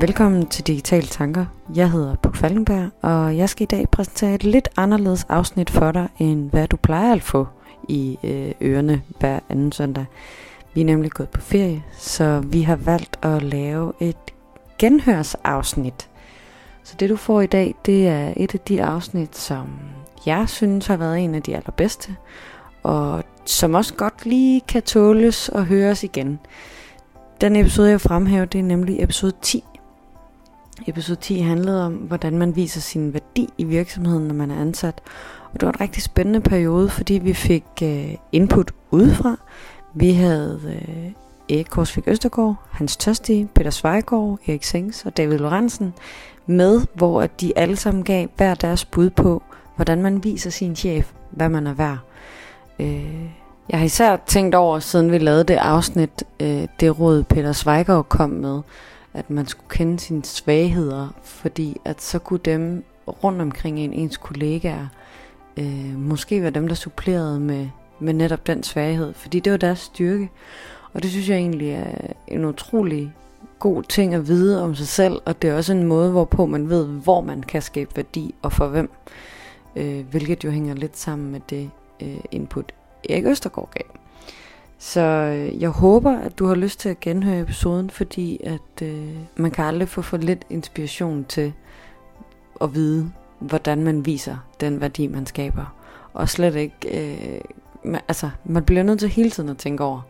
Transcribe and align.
Velkommen 0.00 0.46
til 0.46 0.66
Digitale 0.66 1.06
Tanker. 1.06 1.46
Jeg 1.74 1.90
hedder 1.90 2.16
Puk 2.16 2.36
Falkenberg, 2.36 2.90
og 3.02 3.36
jeg 3.36 3.48
skal 3.48 3.62
i 3.62 3.66
dag 3.66 3.88
præsentere 3.90 4.34
et 4.34 4.44
lidt 4.44 4.68
anderledes 4.76 5.24
afsnit 5.28 5.70
for 5.70 5.92
dig, 5.92 6.08
end 6.18 6.50
hvad 6.50 6.68
du 6.68 6.76
plejer 6.76 7.14
at 7.14 7.22
få 7.22 7.46
i 7.88 8.18
øh, 8.24 8.52
ørerne 8.62 9.02
hver 9.20 9.40
anden 9.48 9.72
søndag. 9.72 10.04
Vi 10.74 10.80
er 10.80 10.84
nemlig 10.84 11.10
gået 11.10 11.28
på 11.28 11.40
ferie, 11.40 11.82
så 11.98 12.42
vi 12.46 12.62
har 12.62 12.76
valgt 12.76 13.18
at 13.22 13.42
lave 13.42 13.92
et 14.00 14.16
genhørsafsnit. 14.78 16.08
Så 16.84 16.94
det 17.00 17.10
du 17.10 17.16
får 17.16 17.40
i 17.40 17.46
dag, 17.46 17.74
det 17.86 18.08
er 18.08 18.32
et 18.36 18.54
af 18.54 18.60
de 18.60 18.84
afsnit, 18.84 19.36
som 19.36 19.66
jeg 20.26 20.48
synes 20.48 20.86
har 20.86 20.96
været 20.96 21.18
en 21.18 21.34
af 21.34 21.42
de 21.42 21.56
allerbedste, 21.56 22.16
og 22.82 23.24
som 23.44 23.74
også 23.74 23.94
godt 23.94 24.26
lige 24.26 24.60
kan 24.60 24.82
tåles 24.82 25.48
og 25.48 25.66
høres 25.66 26.04
igen. 26.04 26.38
Den 27.40 27.56
episode, 27.56 27.90
jeg 27.90 28.00
fremhæver, 28.00 28.44
det 28.44 28.58
er 28.58 28.62
nemlig 28.62 29.02
episode 29.02 29.32
10. 29.42 29.64
Episode 30.86 31.20
10 31.20 31.38
handlede 31.40 31.86
om, 31.86 31.92
hvordan 31.92 32.38
man 32.38 32.56
viser 32.56 32.80
sin 32.80 33.12
værdi 33.12 33.48
i 33.58 33.64
virksomheden, 33.64 34.28
når 34.28 34.34
man 34.34 34.50
er 34.50 34.60
ansat. 34.60 35.00
Og 35.52 35.60
det 35.60 35.66
var 35.66 35.72
en 35.72 35.80
rigtig 35.80 36.02
spændende 36.02 36.40
periode, 36.40 36.88
fordi 36.88 37.14
vi 37.14 37.32
fik 37.32 37.64
øh, 37.82 38.14
input 38.32 38.72
udefra. 38.90 39.36
Vi 39.94 40.12
havde 40.12 40.60
øh, 40.64 41.12
Erik 41.56 41.66
Korsvik 41.70 42.04
Østergaard, 42.08 42.54
Hans 42.70 42.96
Tørsti, 42.96 43.46
Peter 43.54 43.70
Svejgaard, 43.70 44.38
Erik 44.46 44.64
Sings 44.64 45.06
og 45.06 45.16
David 45.16 45.38
Lorentzen 45.38 45.94
med, 46.46 46.80
hvor 46.94 47.26
de 47.26 47.58
alle 47.58 47.76
sammen 47.76 48.04
gav 48.04 48.28
hver 48.36 48.54
deres 48.54 48.84
bud 48.84 49.10
på, 49.10 49.42
hvordan 49.76 50.02
man 50.02 50.24
viser 50.24 50.50
sin 50.50 50.76
chef, 50.76 51.12
hvad 51.30 51.48
man 51.48 51.66
er 51.66 51.74
værd. 51.74 51.98
Øh, 52.78 53.24
jeg 53.68 53.78
har 53.78 53.84
især 53.84 54.16
tænkt 54.26 54.54
over, 54.54 54.78
siden 54.78 55.12
vi 55.12 55.18
lavede 55.18 55.44
det 55.44 55.54
afsnit, 55.54 56.24
øh, 56.40 56.68
det 56.80 57.00
råd 57.00 57.22
Peter 57.22 57.52
Svejgaard 57.52 58.08
kom 58.08 58.30
med, 58.30 58.60
at 59.16 59.30
man 59.30 59.46
skulle 59.46 59.68
kende 59.68 60.00
sine 60.00 60.24
svagheder, 60.24 61.08
fordi 61.22 61.80
at 61.84 62.02
så 62.02 62.18
kunne 62.18 62.40
dem 62.44 62.84
rundt 63.06 63.40
omkring 63.42 63.78
en, 63.78 63.92
ens 63.92 64.16
kollegaer, 64.16 64.86
øh, 65.56 65.98
måske 65.98 66.42
være 66.42 66.50
dem, 66.50 66.68
der 66.68 66.74
supplerede 66.74 67.40
med, 67.40 67.68
med 68.00 68.12
netop 68.12 68.46
den 68.46 68.62
svaghed, 68.62 69.14
fordi 69.14 69.40
det 69.40 69.52
var 69.52 69.58
deres 69.58 69.78
styrke. 69.78 70.30
Og 70.92 71.02
det 71.02 71.10
synes 71.10 71.28
jeg 71.28 71.36
egentlig 71.36 71.70
er 71.70 72.12
en 72.28 72.44
utrolig 72.44 73.12
god 73.58 73.82
ting 73.82 74.14
at 74.14 74.28
vide 74.28 74.62
om 74.62 74.74
sig 74.74 74.88
selv, 74.88 75.20
og 75.24 75.42
det 75.42 75.50
er 75.50 75.56
også 75.56 75.72
en 75.72 75.84
måde, 75.84 76.10
hvorpå 76.10 76.46
man 76.46 76.68
ved, 76.68 76.86
hvor 76.86 77.20
man 77.20 77.42
kan 77.42 77.62
skabe 77.62 77.90
værdi 77.96 78.34
og 78.42 78.52
for 78.52 78.68
hvem. 78.68 78.90
Øh, 79.76 80.06
hvilket 80.10 80.44
jo 80.44 80.50
hænger 80.50 80.74
lidt 80.74 80.98
sammen 80.98 81.32
med 81.32 81.40
det 81.50 81.70
øh, 82.02 82.20
input, 82.30 82.72
Erik 83.10 83.26
Østergaard 83.26 83.70
gav. 83.70 84.05
Så 84.78 85.00
øh, 85.00 85.62
jeg 85.62 85.70
håber, 85.70 86.18
at 86.18 86.38
du 86.38 86.46
har 86.46 86.54
lyst 86.54 86.80
til 86.80 86.88
at 86.88 87.00
genhøre 87.00 87.40
episoden, 87.40 87.90
fordi 87.90 88.40
at 88.44 88.82
øh, 88.82 89.16
man 89.36 89.50
kan 89.50 89.64
aldrig 89.64 89.88
få 89.88 90.02
for 90.02 90.16
lidt 90.16 90.44
inspiration 90.50 91.24
til 91.24 91.52
at 92.60 92.74
vide, 92.74 93.10
hvordan 93.38 93.84
man 93.84 94.06
viser 94.06 94.36
den 94.60 94.80
værdi, 94.80 95.06
man 95.06 95.26
skaber. 95.26 95.74
Og 96.12 96.28
slet 96.28 96.54
ikke, 96.54 96.74
øh, 96.92 97.40
man, 97.84 98.00
altså 98.08 98.30
man 98.44 98.64
bliver 98.64 98.82
nødt 98.82 99.00
til 99.00 99.08
hele 99.08 99.30
tiden 99.30 99.48
at 99.48 99.58
tænke 99.58 99.84
over, 99.84 100.00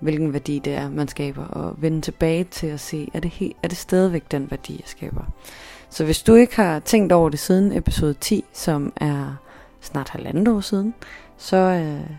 hvilken 0.00 0.32
værdi 0.32 0.58
det 0.58 0.74
er, 0.74 0.90
man 0.90 1.08
skaber, 1.08 1.44
og 1.44 1.74
vende 1.78 2.00
tilbage 2.00 2.44
til 2.44 2.66
at 2.66 2.80
se, 2.80 3.08
er 3.14 3.20
det, 3.20 3.30
he, 3.30 3.52
er 3.62 3.68
det 3.68 3.78
stadigvæk 3.78 4.30
den 4.30 4.50
værdi, 4.50 4.72
jeg 4.72 4.86
skaber. 4.86 5.22
Så 5.90 6.04
hvis 6.04 6.22
du 6.22 6.34
ikke 6.34 6.56
har 6.56 6.78
tænkt 6.78 7.12
over 7.12 7.28
det 7.28 7.38
siden 7.38 7.72
episode 7.72 8.14
10, 8.14 8.44
som 8.52 8.92
er 8.96 9.36
snart 9.80 10.08
halvandet 10.08 10.48
år 10.48 10.60
siden, 10.60 10.94
så 11.36 11.56
øh, 11.56 12.10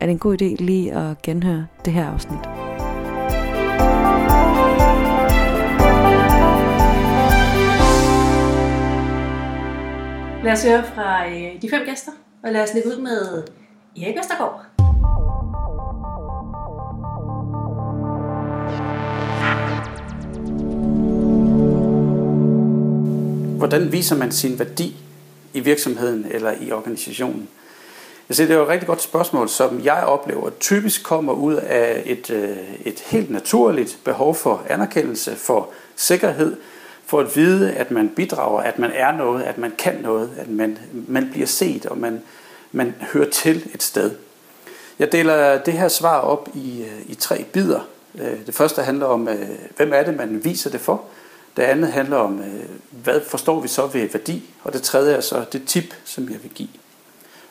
er 0.00 0.06
det 0.06 0.12
en 0.12 0.18
god 0.18 0.42
idé 0.42 0.64
lige 0.64 0.92
at 0.92 1.22
genhøre 1.22 1.66
det 1.84 1.92
her 1.92 2.06
afsnit. 2.06 2.40
Lad 10.44 10.52
os 10.52 10.64
høre 10.64 10.84
fra 10.94 11.28
øh, 11.28 11.62
de 11.62 11.70
fem 11.70 11.82
gæster, 11.86 12.12
og 12.42 12.52
lad 12.52 12.62
os 12.62 12.74
lægge 12.74 12.88
ud 12.88 13.00
med 13.00 13.42
Erik 13.96 14.16
Østergaard. 14.18 14.66
Hvordan 23.58 23.92
viser 23.92 24.16
man 24.16 24.32
sin 24.32 24.58
værdi 24.58 24.96
i 25.54 25.60
virksomheden 25.60 26.26
eller 26.30 26.52
i 26.60 26.72
organisationen? 26.72 27.48
Jeg 28.30 28.36
siger, 28.36 28.46
det 28.46 28.54
er 28.54 28.58
jo 28.58 28.64
et 28.64 28.70
rigtig 28.70 28.86
godt 28.86 29.02
spørgsmål, 29.02 29.48
som 29.48 29.80
jeg 29.84 30.04
oplever 30.04 30.50
typisk 30.60 31.02
kommer 31.02 31.32
ud 31.32 31.54
af 31.54 32.02
et, 32.06 32.30
øh, 32.30 32.56
et 32.84 33.00
helt 33.00 33.30
naturligt 33.30 33.98
behov 34.04 34.34
for 34.34 34.62
anerkendelse, 34.68 35.36
for 35.36 35.68
sikkerhed, 35.96 36.56
for 37.06 37.20
at 37.20 37.36
vide, 37.36 37.72
at 37.72 37.90
man 37.90 38.08
bidrager, 38.08 38.60
at 38.60 38.78
man 38.78 38.90
er 38.94 39.12
noget, 39.12 39.42
at 39.42 39.58
man 39.58 39.72
kan 39.78 39.94
noget, 40.02 40.30
at 40.36 40.48
man, 40.48 40.78
man 40.92 41.28
bliver 41.30 41.46
set, 41.46 41.86
og 41.86 41.98
man, 41.98 42.22
man 42.72 42.94
hører 43.12 43.30
til 43.30 43.70
et 43.74 43.82
sted. 43.82 44.10
Jeg 44.98 45.12
deler 45.12 45.58
det 45.58 45.74
her 45.74 45.88
svar 45.88 46.20
op 46.20 46.48
i, 46.54 46.82
øh, 46.82 47.10
i 47.10 47.14
tre 47.14 47.44
bidder. 47.52 47.80
Øh, 48.18 48.46
det 48.46 48.54
første 48.54 48.82
handler 48.82 49.06
om, 49.06 49.28
hvem 49.76 49.92
er 49.92 50.02
det, 50.02 50.16
man 50.16 50.44
viser 50.44 50.70
det 50.70 50.80
for. 50.80 51.02
Det 51.56 51.62
andet 51.62 51.92
handler 51.92 52.16
om, 52.16 52.42
hvad 52.90 53.20
forstår 53.28 53.60
vi 53.60 53.68
så 53.68 53.86
ved 53.86 54.08
værdi. 54.08 54.42
Og 54.62 54.72
det 54.72 54.82
tredje 54.82 55.14
er 55.14 55.20
så 55.20 55.44
det 55.52 55.62
tip, 55.66 55.94
som 56.04 56.28
jeg 56.28 56.42
vil 56.42 56.50
give. 56.54 56.68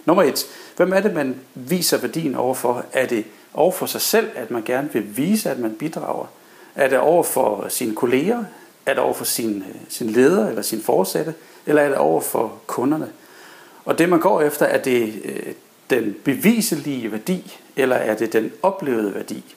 Nummer 0.06 0.24
et. 0.24 0.46
Hvem 0.78 0.94
er 0.94 1.00
det, 1.00 1.14
man 1.14 1.36
viser 1.56 1.98
værdien 1.98 2.36
overfor? 2.36 2.86
Er 2.94 3.06
det 3.06 3.26
over 3.54 3.72
for 3.72 3.86
sig 3.86 4.02
selv, 4.02 4.30
at 4.36 4.52
man 4.52 4.64
gerne 4.64 4.94
vil 4.94 5.18
vise, 5.18 5.50
at 5.50 5.60
man 5.60 5.74
bidrager? 5.74 6.26
Er 6.76 6.88
det 6.88 6.98
over 6.98 7.24
for 7.24 7.66
sine 7.70 7.96
kolleger? 7.96 8.44
Er 8.86 8.94
det 8.94 9.04
over 9.04 9.14
for 9.14 9.26
sin, 9.26 9.58
øh, 9.58 9.76
sin 9.90 10.10
leder 10.10 10.50
eller 10.50 10.62
sin 10.62 10.82
forsatte? 10.82 11.34
Eller 11.66 11.82
er 11.82 11.90
det 11.90 11.98
over 11.98 12.22
for 12.22 12.54
kunderne? 12.68 13.10
Og 13.86 14.00
det, 14.00 14.10
man 14.10 14.20
går 14.20 14.42
efter, 14.42 14.66
er 14.66 14.82
det 14.82 15.14
øh, 15.26 15.54
den 15.90 16.16
beviselige 16.24 17.12
værdi, 17.12 17.60
eller 17.76 17.96
er 17.96 18.16
det 18.16 18.34
den 18.34 18.52
oplevede 18.62 19.16
værdi? 19.16 19.56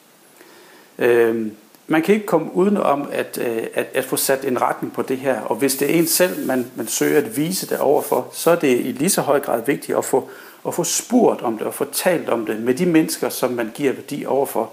Øhm, 0.99 1.57
man 1.87 2.03
kan 2.03 2.15
ikke 2.15 2.27
komme 2.27 2.55
uden 2.55 2.77
om 2.77 3.09
at, 3.13 3.39
øh, 3.43 3.63
at, 3.75 3.87
at 3.95 4.05
få 4.05 4.17
sat 4.17 4.45
en 4.45 4.63
retning 4.63 4.93
på 4.93 5.03
det 5.03 5.19
her, 5.19 5.41
og 5.41 5.57
hvis 5.57 5.75
det 5.75 5.91
er 5.91 5.99
en 5.99 6.07
selv, 6.07 6.47
man, 6.47 6.71
man 6.77 6.87
søger 6.87 7.19
at 7.19 7.37
vise 7.37 7.69
det 7.69 7.79
overfor, 7.79 8.29
så 8.33 8.51
er 8.51 8.57
det 8.57 8.79
i 8.79 8.93
lige 8.93 9.11
så 9.11 9.21
høj 9.21 9.41
grad 9.41 9.63
vigtigt 9.67 9.99
at 9.99 10.05
få, 10.05 10.31
at 10.67 10.75
få 10.75 10.85
spurgt 10.85 11.43
om 11.43 11.59
det 11.59 11.67
og 11.67 11.75
få 11.75 11.85
talt 11.93 12.29
om 12.29 12.47
det 12.47 12.61
med 12.61 12.75
de 12.75 12.87
mennesker, 12.87 13.29
som 13.29 13.51
man 13.51 13.71
giver 13.75 13.93
værdi 13.93 14.25
overfor. 14.25 14.71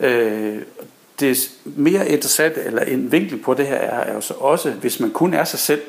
Øh, 0.00 0.62
det 1.20 1.50
mere 1.64 2.08
interessante, 2.08 2.62
eller 2.62 2.82
en 2.82 3.12
vinkel 3.12 3.38
på 3.38 3.54
det 3.54 3.66
her 3.66 3.76
er, 3.76 4.00
er 4.00 4.14
jo 4.14 4.20
så 4.20 4.34
også, 4.34 4.70
hvis 4.70 5.00
man 5.00 5.10
kun 5.10 5.34
er 5.34 5.44
sig 5.44 5.58
selv, 5.58 5.82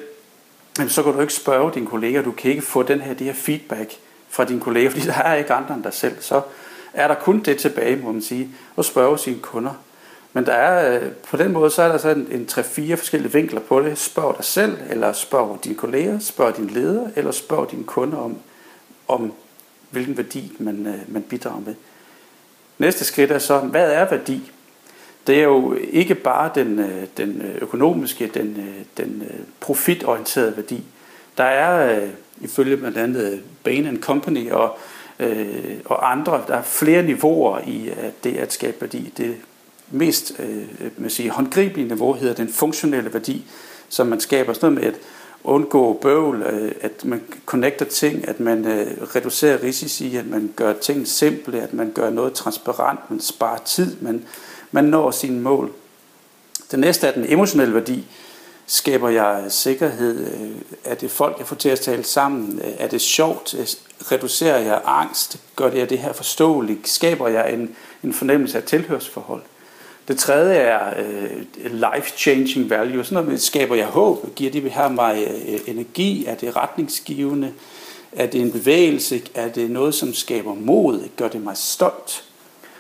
så 0.88 1.04
kan 1.04 1.14
du 1.14 1.20
ikke 1.22 1.34
spørge 1.34 1.72
dine 1.74 1.88
kolleger, 1.88 2.22
du 2.22 2.32
kan 2.32 2.52
ikke 2.52 2.64
få 2.64 2.84
den 2.84 3.02
her, 3.02 3.14
det 3.14 3.28
her 3.28 3.34
feedback 3.34 3.94
fra 4.30 4.46
dine 4.46 4.62
kolleger, 4.62 4.90
fordi 4.90 5.06
der 5.06 5.14
er 5.14 5.36
ikke 5.36 5.54
andre 5.54 5.76
end 5.76 5.84
dig 5.84 5.94
selv. 5.94 6.16
Så 6.20 6.42
er 6.94 7.08
der 7.08 7.16
kun 7.16 7.40
det 7.40 7.58
tilbage, 7.58 7.96
må 7.96 8.12
man 8.12 8.22
sige, 8.22 8.50
at 8.78 8.86
spørge 8.86 9.20
sine 9.20 9.40
kunder. 9.40 9.72
Men 10.34 10.46
der 10.46 10.54
er, 10.54 11.02
øh, 11.02 11.12
på 11.12 11.38
den 11.38 11.52
måde, 11.52 11.70
så 11.72 11.82
er 11.82 11.88
der 11.88 11.98
så 11.98 12.10
en, 12.10 12.28
en 12.32 12.48
3-4 12.52 12.96
forskellige 12.96 13.34
vinkler 13.34 13.60
på 13.60 13.82
det. 13.82 13.98
Spørg 13.98 14.36
dig 14.38 14.46
selv, 14.46 14.78
eller 14.90 15.14
spørg 15.14 15.60
dine 15.64 15.76
kolleger, 15.76 16.20
spørg 16.20 16.58
din 16.58 16.68
leder, 16.68 17.08
eller 17.16 17.32
spørg 17.32 17.72
dine 17.72 17.84
kunder 17.84 18.18
om, 18.18 18.38
om 19.08 19.34
hvilken 19.90 20.18
værdi 20.18 20.52
man, 20.60 20.88
øh, 20.88 21.14
man 21.14 21.22
bidrager 21.22 21.60
med. 21.60 21.76
Næste 22.78 23.06
skridt 23.06 23.32
er 23.32 23.40
så, 23.40 23.60
hvad 23.60 23.92
er 23.92 24.10
værdi? 24.10 24.52
Det 25.28 25.40
er 25.40 25.44
jo 25.44 25.78
ikke 25.92 26.16
bare 26.16 26.52
den, 26.56 26.80
øh, 26.80 27.04
den 27.18 27.42
økonomiske, 27.62 28.28
den, 28.34 28.66
den 28.98 29.24
profitorienterede 29.60 30.56
værdi. 30.56 30.84
Der 31.38 31.44
er 31.44 32.08
ifølge 32.42 32.78
blandt 32.78 32.98
andet 32.98 33.44
Bain 33.64 34.02
Company 34.02 34.52
og, 34.52 34.78
og 35.86 36.12
andre, 36.12 36.44
der 36.48 36.56
er 36.56 36.62
flere 36.62 37.04
niveauer 37.04 37.60
i 37.60 37.92
det 38.24 38.38
at 38.38 38.54
skabe 38.54 38.82
værdi. 38.82 39.14
Det 39.18 39.36
mest 39.92 40.34
øh, 40.40 40.66
man 40.98 41.10
siger, 41.10 41.32
håndgribelige 41.32 41.88
niveau 41.88 42.14
hedder 42.14 42.36
den 42.36 42.54
funktionelle 42.54 43.14
værdi, 43.14 43.46
som 43.90 44.08
man 44.08 44.20
skaber. 44.20 44.54
Sådan 44.54 44.74
noget 44.74 44.86
med 44.86 44.94
at 44.94 45.00
undgå 45.44 45.94
bøvl, 45.94 46.42
øh, 46.42 46.72
at 46.82 47.06
man 47.06 47.24
connecter 47.46 47.86
ting, 47.86 48.28
at 48.28 48.40
man 48.40 48.66
øh, 48.66 48.88
reducerer 49.16 49.64
risici, 49.64 50.16
at 50.16 50.28
man 50.28 50.54
gør 50.56 50.74
ting 50.74 51.08
simple, 51.08 51.62
at 51.62 51.74
man 51.74 51.92
gør 51.92 52.10
noget 52.10 52.34
transparent, 52.34 53.00
man 53.10 53.20
sparer 53.20 53.58
tid, 53.66 53.98
man, 54.02 54.26
man 54.72 54.84
når 54.84 55.12
sine 55.12 55.42
mål. 55.42 55.72
Det 56.72 56.80
næste 56.80 57.08
er 57.08 57.12
den 57.12 57.26
emotionelle 57.28 57.74
værdi. 57.74 58.06
Skaber 58.68 59.10
jeg 59.10 59.46
sikkerhed? 59.50 60.28
Øh, 60.28 60.52
er 60.86 60.96
det 60.96 61.12
folk, 61.12 61.40
jeg 61.40 61.48
får 61.48 61.56
til 61.56 61.70
at 61.70 61.80
tale 61.80 62.04
sammen? 62.04 62.60
Øh, 62.64 62.74
er 62.78 62.88
det 62.88 63.02
sjovt? 63.02 63.54
Øh, 63.54 63.68
reducerer 64.12 64.60
jeg 64.60 64.82
angst? 64.86 65.38
Gør 65.56 65.70
det, 65.70 65.90
det 65.90 65.98
her 65.98 66.14
forståeligt? 66.14 66.90
Skaber 66.90 67.28
jeg 67.28 67.54
en, 67.54 67.76
en 68.04 68.14
fornemmelse 68.14 68.58
af 68.58 68.64
tilhørsforhold? 68.64 69.42
Det 70.08 70.18
tredje 70.18 70.56
er 70.56 70.94
øh, 71.00 71.42
life-changing 71.66 72.70
value. 72.70 73.04
Sådan 73.04 73.24
noget 73.24 73.42
skaber 73.42 73.76
jeg 73.76 73.86
håb. 73.86 74.36
Giver 74.36 74.52
det 74.52 74.72
her 74.72 74.90
mig 74.90 75.28
øh, 75.48 75.60
energi? 75.68 76.26
Er 76.26 76.36
det 76.36 76.56
retningsgivende? 76.56 77.54
Er 78.12 78.26
det 78.26 78.42
en 78.42 78.52
bevægelse? 78.52 79.22
Er 79.36 79.50
det 79.50 79.72
noget, 79.72 79.96
som 79.96 80.14
skaber 80.14 80.54
mod? 80.54 81.10
Gør 81.16 81.28
det 81.28 81.44
mig 81.44 81.58
stolt? 81.58 82.24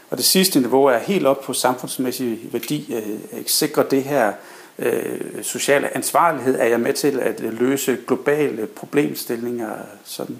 Og 0.09 0.18
det 0.18 0.25
sidste 0.25 0.59
niveau 0.59 0.85
er 0.85 0.97
helt 0.97 1.25
op 1.25 1.41
på 1.41 1.53
samfundsmæssig 1.53 2.39
værdi. 2.51 2.94
Øh, 2.94 3.44
sikrer 3.45 3.83
det 3.83 4.03
her 4.03 4.33
øh, 4.79 5.19
sociale 5.41 5.95
ansvarlighed, 5.95 6.56
er 6.59 6.65
jeg 6.65 6.79
med 6.79 6.94
til 6.94 7.19
at 7.19 7.39
løse 7.39 7.97
globale 8.07 8.68
problemstillinger. 8.68 9.69
Sådan. 10.03 10.38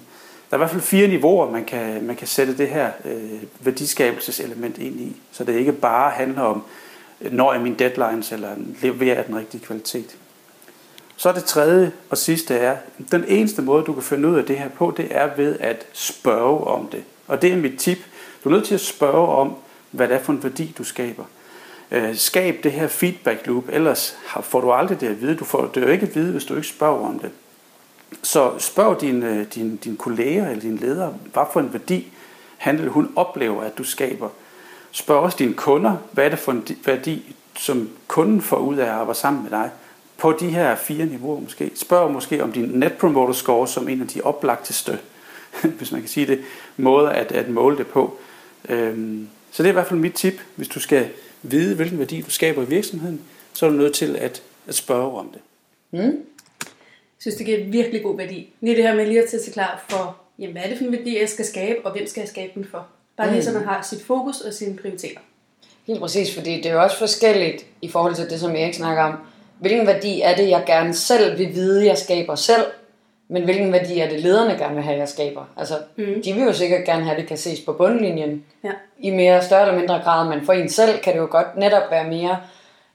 Der 0.52 0.58
er 0.58 0.60
i 0.60 0.64
hvert 0.64 0.70
fald 0.70 0.82
fire 0.82 1.08
niveauer, 1.08 1.50
man 1.50 1.64
kan, 1.64 2.06
man 2.06 2.16
kan 2.16 2.26
sætte 2.26 2.58
det 2.58 2.68
her 2.68 2.90
øh, 3.04 3.42
værdiskabelseselement 3.60 4.78
ind 4.78 5.00
i, 5.00 5.16
så 5.30 5.44
det 5.44 5.54
ikke 5.54 5.72
bare 5.72 6.10
handler 6.10 6.42
om, 6.42 6.62
øh, 7.20 7.32
når 7.32 7.52
er 7.52 7.60
mine 7.60 7.76
deadlines, 7.76 8.32
eller 8.32 8.48
leverer 8.82 9.14
jeg 9.14 9.26
den 9.26 9.36
rigtige 9.36 9.64
kvalitet. 9.64 10.16
Så 11.16 11.32
det 11.32 11.44
tredje 11.44 11.92
og 12.10 12.18
sidste 12.18 12.54
er, 12.54 12.76
den 13.12 13.24
eneste 13.28 13.62
måde, 13.62 13.84
du 13.84 13.92
kan 13.92 14.02
finde 14.02 14.28
ud 14.28 14.34
af 14.34 14.44
det 14.44 14.58
her 14.58 14.68
på, 14.68 14.94
det 14.96 15.08
er 15.10 15.28
ved 15.36 15.58
at 15.60 15.86
spørge 15.92 16.66
om 16.66 16.86
det. 16.86 17.04
Og 17.26 17.42
det 17.42 17.52
er 17.52 17.56
mit 17.56 17.78
tip. 17.78 17.98
Du 18.44 18.48
er 18.48 18.52
nødt 18.52 18.64
til 18.64 18.74
at 18.74 18.80
spørge 18.80 19.28
om, 19.28 19.54
hvad 19.90 20.08
det 20.08 20.16
er 20.16 20.20
for 20.20 20.32
en 20.32 20.42
værdi, 20.42 20.74
du 20.78 20.84
skaber. 20.84 21.24
Øh, 21.90 22.16
skab 22.16 22.60
det 22.62 22.72
her 22.72 22.88
feedback 22.88 23.46
loop, 23.46 23.64
ellers 23.68 24.16
får 24.42 24.60
du 24.60 24.72
aldrig 24.72 25.00
det 25.00 25.08
at 25.08 25.20
vide. 25.20 25.36
Du 25.36 25.44
får 25.44 25.70
det 25.74 25.80
jo 25.82 25.86
ikke 25.86 26.06
at 26.06 26.14
vide, 26.14 26.32
hvis 26.32 26.44
du 26.44 26.56
ikke 26.56 26.68
spørger 26.68 27.08
om 27.08 27.18
det. 27.18 27.30
Så 28.22 28.58
spørg 28.58 29.00
din, 29.00 29.22
øh, 29.22 29.46
din, 29.54 29.76
din 29.76 29.96
kolleger 29.96 30.48
eller 30.48 30.62
din 30.62 30.76
leder, 30.76 31.10
hvad 31.32 31.42
for 31.52 31.60
en 31.60 31.72
værdi 31.72 32.12
han 32.62 32.76
eller 32.76 32.90
hun 32.90 33.12
oplever, 33.16 33.62
at 33.62 33.78
du 33.78 33.84
skaber. 33.84 34.28
Spørg 34.90 35.20
også 35.20 35.36
dine 35.38 35.54
kunder, 35.54 35.96
hvad 36.12 36.24
er 36.24 36.28
det 36.28 36.38
for 36.38 36.52
en 36.52 36.68
værdi, 36.84 37.34
som 37.56 37.90
kunden 38.08 38.42
får 38.42 38.56
ud 38.56 38.76
af 38.76 38.84
at 38.84 38.90
arbejde 38.90 39.18
sammen 39.18 39.42
med 39.42 39.50
dig 39.50 39.70
på 40.16 40.32
de 40.40 40.48
her 40.48 40.74
fire 40.74 41.06
niveauer 41.06 41.40
måske. 41.40 41.70
Spørg 41.74 42.12
måske 42.12 42.42
om 42.42 42.52
din 42.52 42.64
Net 42.64 42.92
Promoter 42.92 43.34
Score 43.34 43.68
som 43.68 43.88
en 43.88 44.00
af 44.00 44.08
de 44.08 44.20
oplagteste, 44.20 44.98
hvis 45.78 45.92
man 45.92 46.00
kan 46.00 46.08
sige 46.08 46.26
det, 46.26 46.40
måder 46.76 47.08
at, 47.08 47.32
at 47.32 47.48
måle 47.48 47.76
det 47.76 47.86
på. 47.86 48.18
Øhm, 48.68 49.28
så 49.50 49.62
det 49.62 49.68
er 49.68 49.72
i 49.72 49.74
hvert 49.74 49.86
fald 49.86 50.00
mit 50.00 50.14
tip, 50.14 50.34
hvis 50.56 50.68
du 50.68 50.80
skal 50.80 51.08
vide, 51.42 51.76
hvilken 51.76 51.98
værdi 51.98 52.20
du 52.20 52.30
skaber 52.30 52.62
i 52.62 52.66
virksomheden, 52.66 53.20
så 53.52 53.66
er 53.66 53.70
du 53.70 53.76
nødt 53.76 53.94
til 53.94 54.16
at, 54.16 54.42
at 54.66 54.74
spørge 54.74 55.18
om 55.18 55.28
det. 55.32 55.40
Mm. 56.00 56.18
Synes, 57.22 57.34
det 57.34 57.46
giver 57.46 57.64
virkelig 57.64 58.02
god 58.02 58.16
værdi. 58.16 58.52
Lige 58.60 58.76
det 58.76 58.84
her 58.84 58.94
med 58.94 59.06
lige 59.06 59.22
at 59.22 59.28
tage 59.28 59.42
sig 59.42 59.52
klar 59.52 59.84
for, 59.88 60.16
jamen, 60.38 60.52
hvad 60.52 60.62
er 60.62 60.68
det 60.68 60.78
for 60.78 60.84
en 60.84 60.92
værdi, 60.92 61.20
jeg 61.20 61.28
skal 61.28 61.44
skabe, 61.44 61.78
og 61.84 61.92
hvem 61.92 62.06
skal 62.06 62.20
jeg 62.20 62.28
skabe 62.28 62.52
den 62.54 62.64
for? 62.70 62.86
Bare 63.16 63.28
lige 63.28 63.38
mm. 63.38 63.42
så 63.42 63.52
man 63.52 63.64
har 63.64 63.82
sit 63.82 64.02
fokus 64.02 64.40
og 64.40 64.52
sine 64.52 64.76
prioriteter. 64.76 65.20
Helt 65.86 66.00
præcis, 66.00 66.34
fordi 66.34 66.56
det 66.56 66.66
er 66.66 66.72
jo 66.72 66.82
også 66.82 66.98
forskelligt 66.98 67.66
i 67.82 67.88
forhold 67.88 68.14
til 68.14 68.30
det, 68.30 68.40
som 68.40 68.56
Erik 68.56 68.74
snakker 68.74 69.02
om. 69.02 69.14
Hvilken 69.60 69.86
værdi 69.86 70.20
er 70.20 70.36
det, 70.36 70.48
jeg 70.48 70.62
gerne 70.66 70.94
selv 70.94 71.38
vil 71.38 71.54
vide, 71.54 71.86
jeg 71.86 71.98
skaber 71.98 72.34
selv, 72.34 72.64
men 73.28 73.44
hvilken 73.44 73.72
værdi 73.72 73.98
er 73.98 74.08
det, 74.08 74.20
lederne 74.20 74.58
gerne 74.58 74.74
vil 74.74 74.84
have, 74.84 74.98
jeg 74.98 75.08
skaber? 75.08 75.44
Altså, 75.56 75.74
mm. 75.96 76.22
de 76.24 76.32
vil 76.32 76.42
jo 76.42 76.52
sikkert 76.52 76.84
gerne 76.84 77.02
have, 77.02 77.12
at 77.12 77.20
det 77.20 77.28
kan 77.28 77.36
ses 77.36 77.60
på 77.60 77.72
bundlinjen 77.72 78.44
ja. 78.64 78.70
i 78.98 79.10
mere 79.10 79.42
større 79.42 79.62
eller 79.62 79.78
mindre 79.78 80.00
grad, 80.04 80.28
men 80.28 80.46
for 80.46 80.52
en 80.52 80.68
selv 80.68 80.98
kan 80.98 81.12
det 81.12 81.18
jo 81.18 81.28
godt 81.30 81.56
netop 81.56 81.90
være 81.90 82.08
mere 82.08 82.36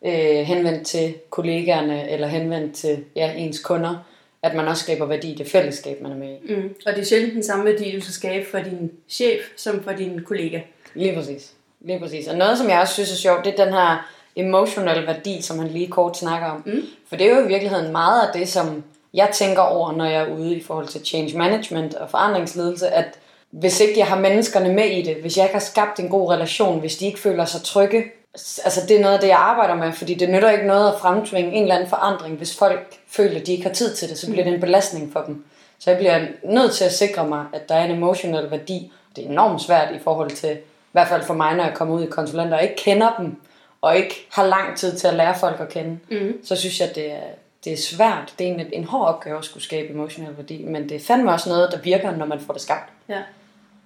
øh, 0.05 0.45
henvendt 0.45 0.87
til 0.87 1.13
kollegaerne, 1.29 2.11
eller 2.11 2.27
henvendt 2.27 2.75
til 2.75 3.03
ja, 3.15 3.33
ens 3.37 3.59
kunder, 3.59 4.03
at 4.43 4.55
man 4.55 4.67
også 4.67 4.83
skaber 4.83 5.05
værdi 5.05 5.31
i 5.31 5.35
det 5.35 5.47
fællesskab, 5.47 6.01
man 6.01 6.11
er 6.11 6.15
med 6.15 6.27
i. 6.27 6.53
Mm. 6.53 6.75
Og 6.85 6.93
det 6.93 7.01
er 7.01 7.05
sjældent 7.05 7.33
den 7.33 7.43
samme 7.43 7.65
værdi, 7.65 7.95
du 7.95 8.01
skal 8.01 8.13
skabe 8.13 8.49
for 8.51 8.59
din 8.59 8.91
chef, 9.09 9.41
som 9.55 9.83
for 9.83 9.91
din 9.91 10.21
kollega. 10.23 10.59
Lige 10.93 11.15
præcis. 11.15 11.53
Lige 11.81 11.99
præcis. 11.99 12.27
Og 12.27 12.37
noget, 12.37 12.57
som 12.57 12.69
jeg 12.69 12.79
også 12.79 12.93
synes 12.93 13.11
er 13.11 13.15
sjovt, 13.15 13.45
det 13.45 13.59
er 13.59 13.65
den 13.65 13.73
her 13.73 14.09
emotional 14.35 15.07
værdi, 15.07 15.41
som 15.41 15.59
han 15.59 15.67
lige 15.67 15.87
kort 15.87 16.17
snakker 16.17 16.47
om. 16.47 16.63
Mm. 16.65 16.81
For 17.09 17.15
det 17.15 17.27
er 17.27 17.35
jo 17.35 17.45
i 17.45 17.47
virkeligheden 17.47 17.91
meget 17.91 18.27
af 18.27 18.39
det, 18.39 18.49
som 18.49 18.83
jeg 19.13 19.29
tænker 19.33 19.61
over, 19.61 19.91
når 19.91 20.05
jeg 20.05 20.21
er 20.21 20.37
ude 20.37 20.55
i 20.55 20.63
forhold 20.63 20.87
til 20.87 21.05
change 21.05 21.37
management 21.37 21.93
og 21.93 22.09
forandringsledelse, 22.09 22.87
at 22.87 23.19
hvis 23.49 23.79
ikke 23.79 23.99
jeg 23.99 24.07
har 24.07 24.19
menneskerne 24.19 24.73
med 24.73 24.85
i 24.85 25.01
det, 25.01 25.15
hvis 25.15 25.37
jeg 25.37 25.45
ikke 25.45 25.55
har 25.55 25.59
skabt 25.59 25.99
en 25.99 26.09
god 26.09 26.29
relation, 26.29 26.79
hvis 26.79 26.97
de 26.97 27.05
ikke 27.05 27.19
føler 27.19 27.45
sig 27.45 27.61
trygge, 27.61 28.03
altså 28.33 28.81
det 28.87 28.97
er 28.97 29.01
noget 29.01 29.13
af 29.13 29.19
det, 29.19 29.27
jeg 29.27 29.37
arbejder 29.37 29.75
med, 29.75 29.93
fordi 29.93 30.13
det 30.13 30.29
nytter 30.29 30.49
ikke 30.49 30.67
noget 30.67 30.93
at 30.93 30.99
fremtvinge 30.99 31.51
en 31.51 31.61
eller 31.61 31.75
anden 31.75 31.89
forandring, 31.89 32.37
hvis 32.37 32.57
folk 32.57 32.95
føler, 33.07 33.39
at 33.39 33.47
de 33.47 33.51
ikke 33.51 33.63
har 33.63 33.73
tid 33.73 33.95
til 33.95 34.09
det, 34.09 34.17
så 34.17 34.31
bliver 34.31 34.43
det 34.43 34.53
en 34.53 34.61
belastning 34.61 35.13
for 35.13 35.21
dem. 35.21 35.45
Så 35.79 35.89
jeg 35.89 35.99
bliver 35.99 36.27
nødt 36.43 36.73
til 36.73 36.85
at 36.85 36.93
sikre 36.93 37.27
mig, 37.27 37.45
at 37.53 37.69
der 37.69 37.75
er 37.75 37.85
en 37.85 37.91
emotional 37.91 38.51
værdi. 38.51 38.91
Det 39.15 39.25
er 39.25 39.29
enormt 39.29 39.61
svært 39.61 39.95
i 39.95 39.99
forhold 39.99 40.31
til, 40.31 40.51
i 40.57 40.91
hvert 40.91 41.07
fald 41.07 41.23
for 41.23 41.33
mig, 41.33 41.55
når 41.55 41.63
jeg 41.63 41.73
kommer 41.73 41.95
ud 41.95 42.03
i 42.03 42.09
konsulenter 42.09 42.57
og 42.57 42.63
ikke 42.63 42.75
kender 42.75 43.15
dem, 43.19 43.41
og 43.81 43.97
ikke 43.97 44.27
har 44.31 44.47
lang 44.47 44.77
tid 44.77 44.97
til 44.97 45.07
at 45.07 45.13
lære 45.13 45.39
folk 45.39 45.59
at 45.59 45.69
kende, 45.69 45.99
mm. 46.11 46.45
så 46.45 46.55
synes 46.55 46.79
jeg, 46.79 46.91
det 46.95 47.11
er, 47.11 47.27
det 47.63 47.73
er 47.73 47.77
svært. 47.77 48.33
Det 48.39 48.47
er 48.47 48.51
en, 48.53 48.65
en 48.73 48.83
hård 48.83 49.07
opgave 49.07 49.37
at 49.37 49.45
skulle 49.45 49.63
skabe 49.63 49.93
emotionel 49.93 50.37
værdi, 50.37 50.63
men 50.63 50.89
det 50.89 50.95
er 50.95 50.99
fandme 50.99 51.31
også 51.31 51.49
noget, 51.49 51.71
der 51.71 51.79
virker, 51.81 52.11
når 52.11 52.25
man 52.25 52.39
får 52.39 52.53
det 52.53 52.61
skabt. 52.61 52.91
Ja. 53.09 53.21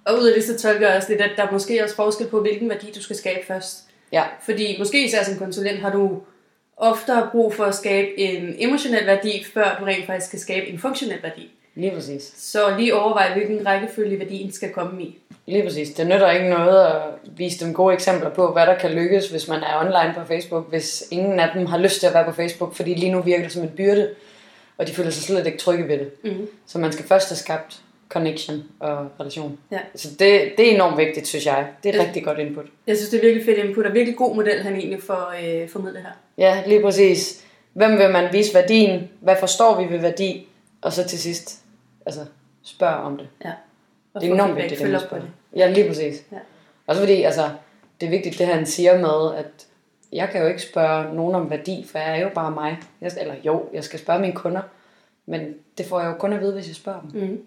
Og 0.04 0.18
ud 0.18 0.26
af 0.26 0.34
det, 0.34 0.44
så 0.44 0.58
tolker 0.58 0.88
jeg 0.88 0.96
også 0.96 1.08
lidt, 1.08 1.20
at 1.20 1.30
der 1.36 1.46
er 1.46 1.52
måske 1.52 1.82
også 1.84 1.94
forskel 1.94 2.26
på, 2.26 2.40
hvilken 2.40 2.68
værdi 2.68 2.92
du 2.92 3.02
skal 3.02 3.16
skabe 3.16 3.46
først. 3.46 3.84
Ja. 4.12 4.22
Fordi 4.42 4.76
måske 4.78 5.04
især 5.04 5.24
som 5.24 5.38
konsulent 5.38 5.80
har 5.80 5.92
du 5.92 6.22
ofte 6.76 7.12
brug 7.32 7.54
for 7.54 7.64
at 7.64 7.74
skabe 7.74 8.18
en 8.18 8.54
emotionel 8.58 9.06
værdi, 9.06 9.44
før 9.54 9.76
du 9.80 9.84
rent 9.84 10.06
faktisk 10.06 10.26
skal 10.26 10.38
skabe 10.38 10.66
en 10.66 10.78
funktionel 10.78 11.22
værdi. 11.22 11.50
Lige 11.74 11.92
præcis. 11.94 12.32
Så 12.36 12.76
lige 12.78 12.94
overvej, 12.94 13.32
hvilken 13.32 13.66
rækkefølge 13.66 14.18
værdien 14.18 14.52
skal 14.52 14.72
komme 14.72 15.02
i. 15.02 15.18
Lige 15.46 15.64
præcis. 15.64 15.90
Det 15.90 16.06
nytter 16.06 16.30
ikke 16.30 16.48
noget 16.48 16.86
at 16.86 17.02
vise 17.36 17.64
dem 17.64 17.74
gode 17.74 17.94
eksempler 17.94 18.30
på, 18.30 18.52
hvad 18.52 18.66
der 18.66 18.78
kan 18.78 18.90
lykkes, 18.90 19.28
hvis 19.28 19.48
man 19.48 19.62
er 19.62 19.80
online 19.80 20.14
på 20.16 20.24
Facebook, 20.26 20.68
hvis 20.70 21.04
ingen 21.10 21.40
af 21.40 21.48
dem 21.54 21.66
har 21.66 21.78
lyst 21.78 22.00
til 22.00 22.06
at 22.06 22.14
være 22.14 22.24
på 22.24 22.32
Facebook, 22.32 22.74
fordi 22.74 22.94
lige 22.94 23.12
nu 23.12 23.22
virker 23.22 23.42
det 23.42 23.52
som 23.52 23.62
en 23.62 23.68
byrde, 23.68 24.10
og 24.78 24.86
de 24.86 24.92
føler 24.92 25.10
sig 25.10 25.22
slet 25.22 25.46
ikke 25.46 25.58
trygge 25.58 25.88
ved 25.88 25.98
det. 25.98 26.24
Mm-hmm. 26.24 26.48
Så 26.66 26.78
man 26.78 26.92
skal 26.92 27.04
først 27.04 27.28
have 27.28 27.36
skabt 27.36 27.80
connection 28.12 28.62
og 28.80 29.06
relation. 29.20 29.58
Ja. 29.70 29.78
Så 29.94 30.08
det, 30.08 30.52
det 30.58 30.68
er 30.70 30.74
enormt 30.74 30.98
vigtigt, 30.98 31.26
synes 31.26 31.46
jeg. 31.46 31.68
Det 31.82 31.94
er 31.94 32.00
et 32.00 32.06
rigtig 32.06 32.24
godt 32.24 32.38
input. 32.38 32.64
Jeg 32.86 32.96
synes, 32.96 33.10
det 33.10 33.18
er 33.18 33.22
virkelig 33.22 33.44
fedt 33.44 33.58
input, 33.58 33.86
og 33.86 33.94
virkelig 33.94 34.16
god 34.16 34.36
model, 34.36 34.62
han 34.62 34.76
egentlig 34.76 35.02
får 35.02 35.34
øh, 35.44 35.68
formidlet 35.68 36.02
her. 36.02 36.10
Ja, 36.38 36.62
lige 36.66 36.82
præcis. 36.82 37.44
Hvem 37.72 37.98
vil 37.98 38.10
man 38.10 38.32
vise 38.32 38.54
værdien? 38.54 39.10
Hvad 39.20 39.36
forstår 39.40 39.82
vi 39.82 39.92
ved 39.92 40.00
værdi? 40.00 40.48
Og 40.82 40.92
så 40.92 41.08
til 41.08 41.18
sidst, 41.18 41.60
altså, 42.06 42.20
spørg 42.62 42.94
om 42.94 43.18
det. 43.18 43.28
Ja. 43.44 43.52
Og 44.14 44.20
det 44.20 44.30
er 44.30 44.34
enormt 44.34 44.56
vigtigt, 44.56 44.80
at 44.80 44.90
man 44.90 45.00
spørger. 45.00 45.24
Det. 45.24 45.32
Ja, 45.56 45.70
lige 45.70 45.88
præcis. 45.88 46.22
Ja. 46.32 46.38
Også 46.86 47.02
fordi, 47.02 47.22
altså, 47.22 47.50
det 48.00 48.06
er 48.06 48.10
vigtigt, 48.10 48.38
det 48.38 48.46
han 48.46 48.66
siger 48.66 48.98
med, 48.98 49.38
at 49.38 49.66
jeg 50.12 50.28
kan 50.28 50.42
jo 50.42 50.48
ikke 50.48 50.62
spørge 50.62 51.14
nogen 51.14 51.34
om 51.34 51.50
værdi, 51.50 51.86
for 51.90 51.98
jeg 51.98 52.18
er 52.18 52.22
jo 52.22 52.28
bare 52.34 52.50
mig. 52.50 52.78
Jeg, 53.00 53.12
eller 53.20 53.34
jo, 53.44 53.64
jeg 53.72 53.84
skal 53.84 53.98
spørge 53.98 54.20
mine 54.20 54.32
kunder, 54.32 54.60
men 55.26 55.54
det 55.78 55.86
får 55.86 56.00
jeg 56.00 56.08
jo 56.08 56.14
kun 56.14 56.32
at 56.32 56.40
vide, 56.40 56.52
hvis 56.52 56.68
jeg 56.68 56.76
spørger 56.76 57.00
dem. 57.00 57.20
Mm. 57.20 57.40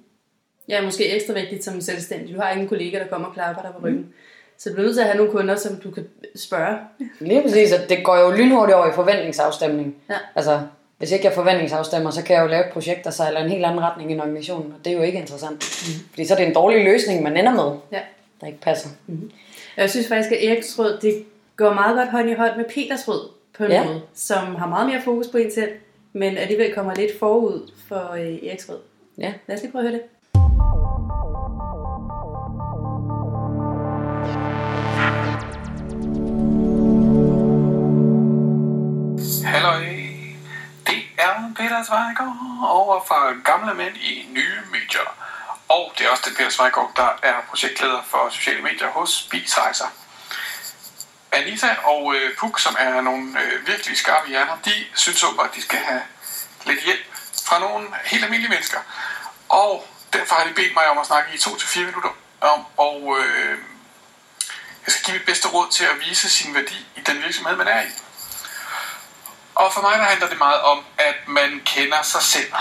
Ja, 0.70 0.82
måske 0.82 1.16
ekstra 1.16 1.34
vigtigt 1.34 1.64
som 1.64 1.82
selvstændig. 1.82 2.36
Du 2.36 2.42
har 2.42 2.52
ingen 2.52 2.68
kollega, 2.68 3.00
der 3.00 3.08
kommer 3.08 3.28
og 3.28 3.34
klapper 3.34 3.62
dig 3.62 3.72
på 3.72 3.88
ryggen. 3.88 4.02
Mm. 4.02 4.14
Så 4.58 4.70
du 4.70 4.76
er 4.76 4.82
nødt 4.82 4.96
til 4.96 5.02
at 5.02 5.08
have 5.08 5.18
nogle 5.18 5.32
kunder, 5.32 5.56
som 5.56 5.76
du 5.76 5.92
kan 5.92 6.08
spørge. 6.36 6.78
Lige 7.20 7.42
præcis, 7.42 7.72
og 7.72 7.90
det 7.90 8.04
går 8.04 8.18
jo 8.18 8.32
lynhurtigt 8.32 8.76
over 8.76 8.88
i 8.88 8.94
forventningsafstemning. 8.94 9.96
Ja. 10.10 10.16
Altså, 10.36 10.62
hvis 10.98 11.12
ikke 11.12 11.26
jeg 11.26 11.34
forventningsafstemmer, 11.34 12.12
så 12.12 12.24
kan 12.24 12.36
jeg 12.36 12.44
jo 12.44 12.48
lave 12.48 12.66
et 12.66 12.74
projekt, 12.74 13.04
der 13.04 13.10
sejler 13.10 13.44
en 13.44 13.50
helt 13.50 13.66
anden 13.66 13.82
retning 13.82 14.12
i 14.12 14.20
organisationen, 14.20 14.72
og 14.72 14.86
det 14.86 14.94
er 14.94 14.98
jo 14.98 15.04
ikke 15.04 15.20
interessant. 15.20 15.54
Mm. 15.54 16.10
Fordi 16.10 16.26
så 16.26 16.34
er 16.34 16.38
det 16.38 16.48
en 16.48 16.54
dårlig 16.54 16.84
løsning, 16.84 17.24
man 17.24 17.38
ender 17.38 17.54
med, 17.54 17.80
ja. 17.92 18.00
der 18.42 18.48
ikke 18.48 18.60
passer. 18.62 18.90
Mm. 19.08 19.32
Jeg 19.78 19.90
synes 19.90 20.08
faktisk, 20.08 20.32
at 20.32 20.50
Eriks 20.50 20.80
råd, 20.80 21.00
det 21.02 21.26
går 21.58 21.74
meget 21.74 21.98
godt 21.98 22.10
hånd 22.10 22.30
i 22.30 22.34
hånd 22.34 22.58
med 22.58 22.66
Peters 22.66 23.08
råd, 23.08 23.30
på 23.58 23.64
en 23.64 23.72
ja. 23.72 23.86
måde, 23.86 24.02
som 24.14 24.56
har 24.56 24.68
meget 24.68 24.88
mere 24.88 25.02
fokus 25.02 25.28
på 25.28 25.38
en 25.38 25.52
selv, 25.52 25.72
men 26.14 26.38
alligevel 26.38 26.74
kommer 26.74 26.96
lidt 26.96 27.20
forud 27.20 27.72
for 27.88 28.12
øh, 28.12 28.50
Eriks 28.50 28.70
råd. 28.70 28.80
Ja. 29.18 29.34
Lad 29.48 29.58
os 29.58 29.62
lige 29.62 29.72
prøve 29.72 29.86
at 29.86 29.90
høre 29.90 30.00
det. 30.00 30.08
Peter 41.56 41.84
Zweigård 41.84 42.70
over 42.70 43.04
fra 43.08 43.34
Gamle 43.46 43.74
Mænd 43.74 43.98
i 43.98 44.28
Nye 44.30 44.60
Medier. 44.72 45.10
Og 45.70 45.94
det 45.98 46.06
er 46.06 46.10
også 46.10 46.24
det 46.26 46.38
Peter 46.38 46.50
Zweigård, 46.50 46.92
der 46.96 47.10
er 47.24 47.34
projektleder 47.50 48.02
for 48.08 48.30
sociale 48.30 48.62
medier 48.62 48.90
hos 48.90 49.28
Bisrejser. 49.32 49.86
Anita 51.32 51.76
og 51.84 52.16
øh, 52.16 52.38
Puk, 52.38 52.60
som 52.60 52.76
er 52.80 53.02
nogle 53.02 53.42
øh, 53.42 53.68
virkelig 53.68 53.98
skarpe 53.98 54.30
hjerner, 54.30 54.58
de 54.66 54.72
synes 54.96 55.18
så, 55.18 55.28
at 55.28 55.56
de 55.56 55.62
skal 55.62 55.80
have 55.80 56.02
lidt 56.66 56.84
hjælp 56.84 57.06
fra 57.46 57.60
nogle 57.60 57.88
helt 58.06 58.24
almindelige 58.24 58.50
mennesker. 58.50 58.80
Og 59.50 59.88
derfor 60.14 60.36
har 60.36 60.48
de 60.48 60.54
bedt 60.54 60.74
mig 60.74 60.90
om 60.90 60.98
at 60.98 61.06
snakke 61.06 61.30
i 61.34 61.38
2-4 61.38 61.80
minutter 61.80 62.10
om, 62.42 62.66
og 62.78 63.18
øh, 63.20 63.58
jeg 64.86 64.94
skal 64.94 65.06
give 65.06 65.18
mit 65.18 65.26
bedste 65.26 65.48
råd 65.48 65.72
til 65.72 65.84
at 65.84 66.00
vise 66.10 66.30
sin 66.30 66.54
værdi 66.56 66.86
i 66.96 67.00
den 67.00 67.24
virksomhed, 67.24 67.56
man 67.56 67.68
er 67.68 67.82
i. 67.82 68.05
Og 69.66 69.74
for 69.74 69.82
mig 69.82 69.98
der 70.00 70.04
handler 70.04 70.28
det 70.28 70.38
meget 70.38 70.62
om, 70.62 70.86
at 70.98 71.28
man 71.28 71.62
kender 71.66 72.02
sig 72.02 72.22
selv. 72.22 72.54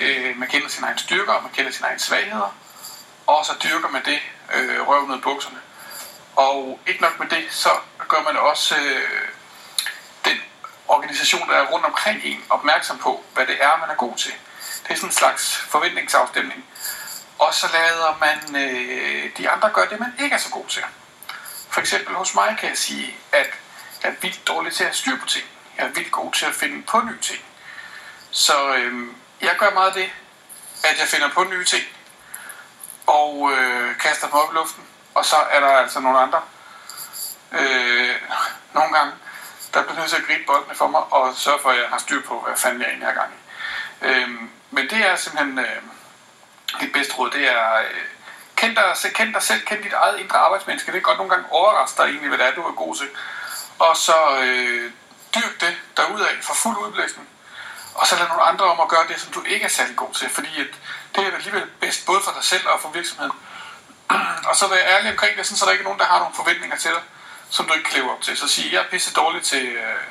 Øh, 0.00 0.38
man 0.38 0.48
kender 0.48 0.68
sine 0.68 0.86
egne 0.86 0.98
styrker, 0.98 1.32
og 1.32 1.42
man 1.42 1.52
kender 1.52 1.72
sine 1.72 1.86
egne 1.86 2.00
svagheder. 2.00 2.54
Og 3.26 3.46
så 3.46 3.52
dyrker 3.64 3.88
man 3.88 4.04
det 4.04 4.18
øh, 4.54 4.88
røv 4.88 5.06
ned 5.06 5.18
bukserne. 5.22 5.58
Og 6.36 6.80
ikke 6.86 7.02
nok 7.02 7.18
med 7.18 7.28
det, 7.28 7.44
så 7.50 7.68
gør 8.08 8.22
man 8.22 8.36
også 8.36 8.76
øh, 8.76 9.28
den 10.24 10.38
organisation, 10.88 11.48
der 11.48 11.56
er 11.56 11.66
rundt 11.66 11.86
omkring 11.86 12.20
en, 12.24 12.44
opmærksom 12.50 12.98
på, 12.98 13.24
hvad 13.34 13.46
det 13.46 13.56
er, 13.62 13.78
man 13.80 13.90
er 13.90 13.94
god 13.94 14.16
til. 14.16 14.32
Det 14.82 14.90
er 14.90 14.94
sådan 14.94 15.08
en 15.08 15.12
slags 15.12 15.56
forventningsafstemning. 15.56 16.64
Og 17.38 17.54
så 17.54 17.66
lader 17.72 18.18
man 18.20 18.56
øh, 18.56 19.30
de 19.38 19.50
andre 19.50 19.70
gøre 19.70 19.88
det, 19.90 20.00
man 20.00 20.14
ikke 20.22 20.34
er 20.34 20.40
så 20.40 20.50
god 20.50 20.66
til. 20.68 20.82
For 21.70 21.80
eksempel 21.80 22.14
hos 22.14 22.34
mig 22.34 22.56
kan 22.60 22.68
jeg 22.68 22.78
sige, 22.78 23.16
at 23.32 23.48
jeg 24.02 24.10
er 24.10 24.14
vildt 24.20 24.48
dårlig 24.48 24.72
til 24.72 24.84
at 24.84 24.96
styre 24.96 25.18
på 25.18 25.26
ting 25.26 25.46
er 25.80 25.88
vildt 25.88 26.12
god 26.12 26.32
til 26.32 26.46
at 26.46 26.54
finde 26.54 26.82
på 26.82 27.00
nye 27.00 27.20
ting. 27.20 27.44
Så 28.30 28.74
øh, 28.74 29.08
jeg 29.40 29.56
gør 29.58 29.70
meget 29.70 29.94
det, 29.94 30.10
at 30.84 30.98
jeg 30.98 31.08
finder 31.08 31.28
på 31.28 31.44
nye 31.44 31.64
ting, 31.64 31.84
og 33.06 33.50
øh, 33.52 33.98
kaster 33.98 34.26
dem 34.26 34.36
op 34.36 34.52
i 34.52 34.54
luften. 34.54 34.84
Og 35.14 35.24
så 35.24 35.36
er 35.36 35.60
der 35.60 35.68
altså 35.68 36.00
nogle 36.00 36.18
andre, 36.18 36.42
øh, 37.52 38.14
nogle 38.72 38.92
gange, 38.94 39.12
der 39.74 39.82
bliver 39.82 39.98
nødt 39.98 40.10
til 40.10 40.16
at 40.16 40.26
gribe 40.26 40.44
boldene 40.46 40.74
for 40.74 40.88
mig, 40.88 41.02
og 41.10 41.36
sørge 41.36 41.58
for, 41.62 41.70
at 41.70 41.76
jeg 41.76 41.88
har 41.88 41.98
styr 41.98 42.22
på, 42.22 42.40
hvad 42.40 42.56
fanden 42.56 42.80
jeg 42.80 42.88
egentlig 42.88 43.08
har 43.08 43.14
gang 43.14 43.32
i. 43.32 43.40
Øh, 44.06 44.28
men 44.70 44.90
det 44.90 45.06
er 45.06 45.16
simpelthen 45.16 45.58
øh, 45.58 45.82
det 46.80 46.92
bedste 46.92 47.14
råd, 47.14 47.30
det 47.30 47.50
er... 47.50 47.74
Øh, 47.74 48.00
kend 48.60 48.76
dig, 48.76 49.12
kend 49.14 49.34
dig 49.34 49.42
selv, 49.42 49.60
kend 49.60 49.82
dit 49.82 49.92
eget 49.92 50.20
indre 50.20 50.38
arbejdsmenneske. 50.38 50.86
Det 50.86 50.94
kan 50.94 51.02
godt 51.02 51.18
nogle 51.18 51.34
gange 51.34 51.52
overraske 51.52 52.02
dig 52.02 52.08
egentlig, 52.08 52.28
hvad 52.28 52.38
det 52.38 52.46
er, 52.46 52.54
du 52.54 52.62
er 52.62 52.72
god 52.72 52.96
til. 52.96 53.08
Og 53.78 53.96
så 53.96 54.18
øh, 54.42 54.92
dyrk 55.34 55.60
det 55.60 55.74
derudad 55.96 56.42
for 56.42 56.54
fuld 56.54 56.76
udblæsning. 56.76 57.28
Og 57.94 58.06
så 58.06 58.16
lad 58.16 58.28
nogle 58.28 58.42
andre 58.42 58.64
om 58.64 58.80
at 58.80 58.88
gøre 58.88 59.06
det, 59.08 59.20
som 59.20 59.32
du 59.32 59.42
ikke 59.42 59.64
er 59.64 59.68
særlig 59.68 59.96
god 59.96 60.14
til. 60.14 60.28
Fordi 60.30 60.60
at 60.60 60.66
det 61.14 61.26
er 61.26 61.36
alligevel 61.36 61.66
bedst 61.80 62.06
både 62.06 62.20
for 62.24 62.32
dig 62.32 62.44
selv 62.44 62.66
og 62.68 62.80
for 62.80 62.88
virksomheden. 62.88 63.32
og 64.48 64.56
så 64.56 64.68
være 64.68 64.84
ærlig 64.94 65.10
omkring 65.10 65.36
det, 65.36 65.46
så 65.46 65.64
der 65.64 65.70
ikke 65.72 65.82
er 65.82 65.90
nogen, 65.90 65.98
der 65.98 66.06
har 66.06 66.18
nogle 66.18 66.34
forventninger 66.34 66.76
til 66.76 66.90
dig, 66.90 67.02
som 67.50 67.66
du 67.66 67.72
ikke 67.72 67.88
kan 67.90 67.98
leve 67.98 68.12
op 68.12 68.22
til. 68.22 68.36
Så 68.36 68.48
sig, 68.48 68.72
jeg 68.72 68.80
er 68.80 68.90
pisse 68.90 69.12
dårlig 69.12 69.42
til 69.42 69.66
øh, 69.66 70.04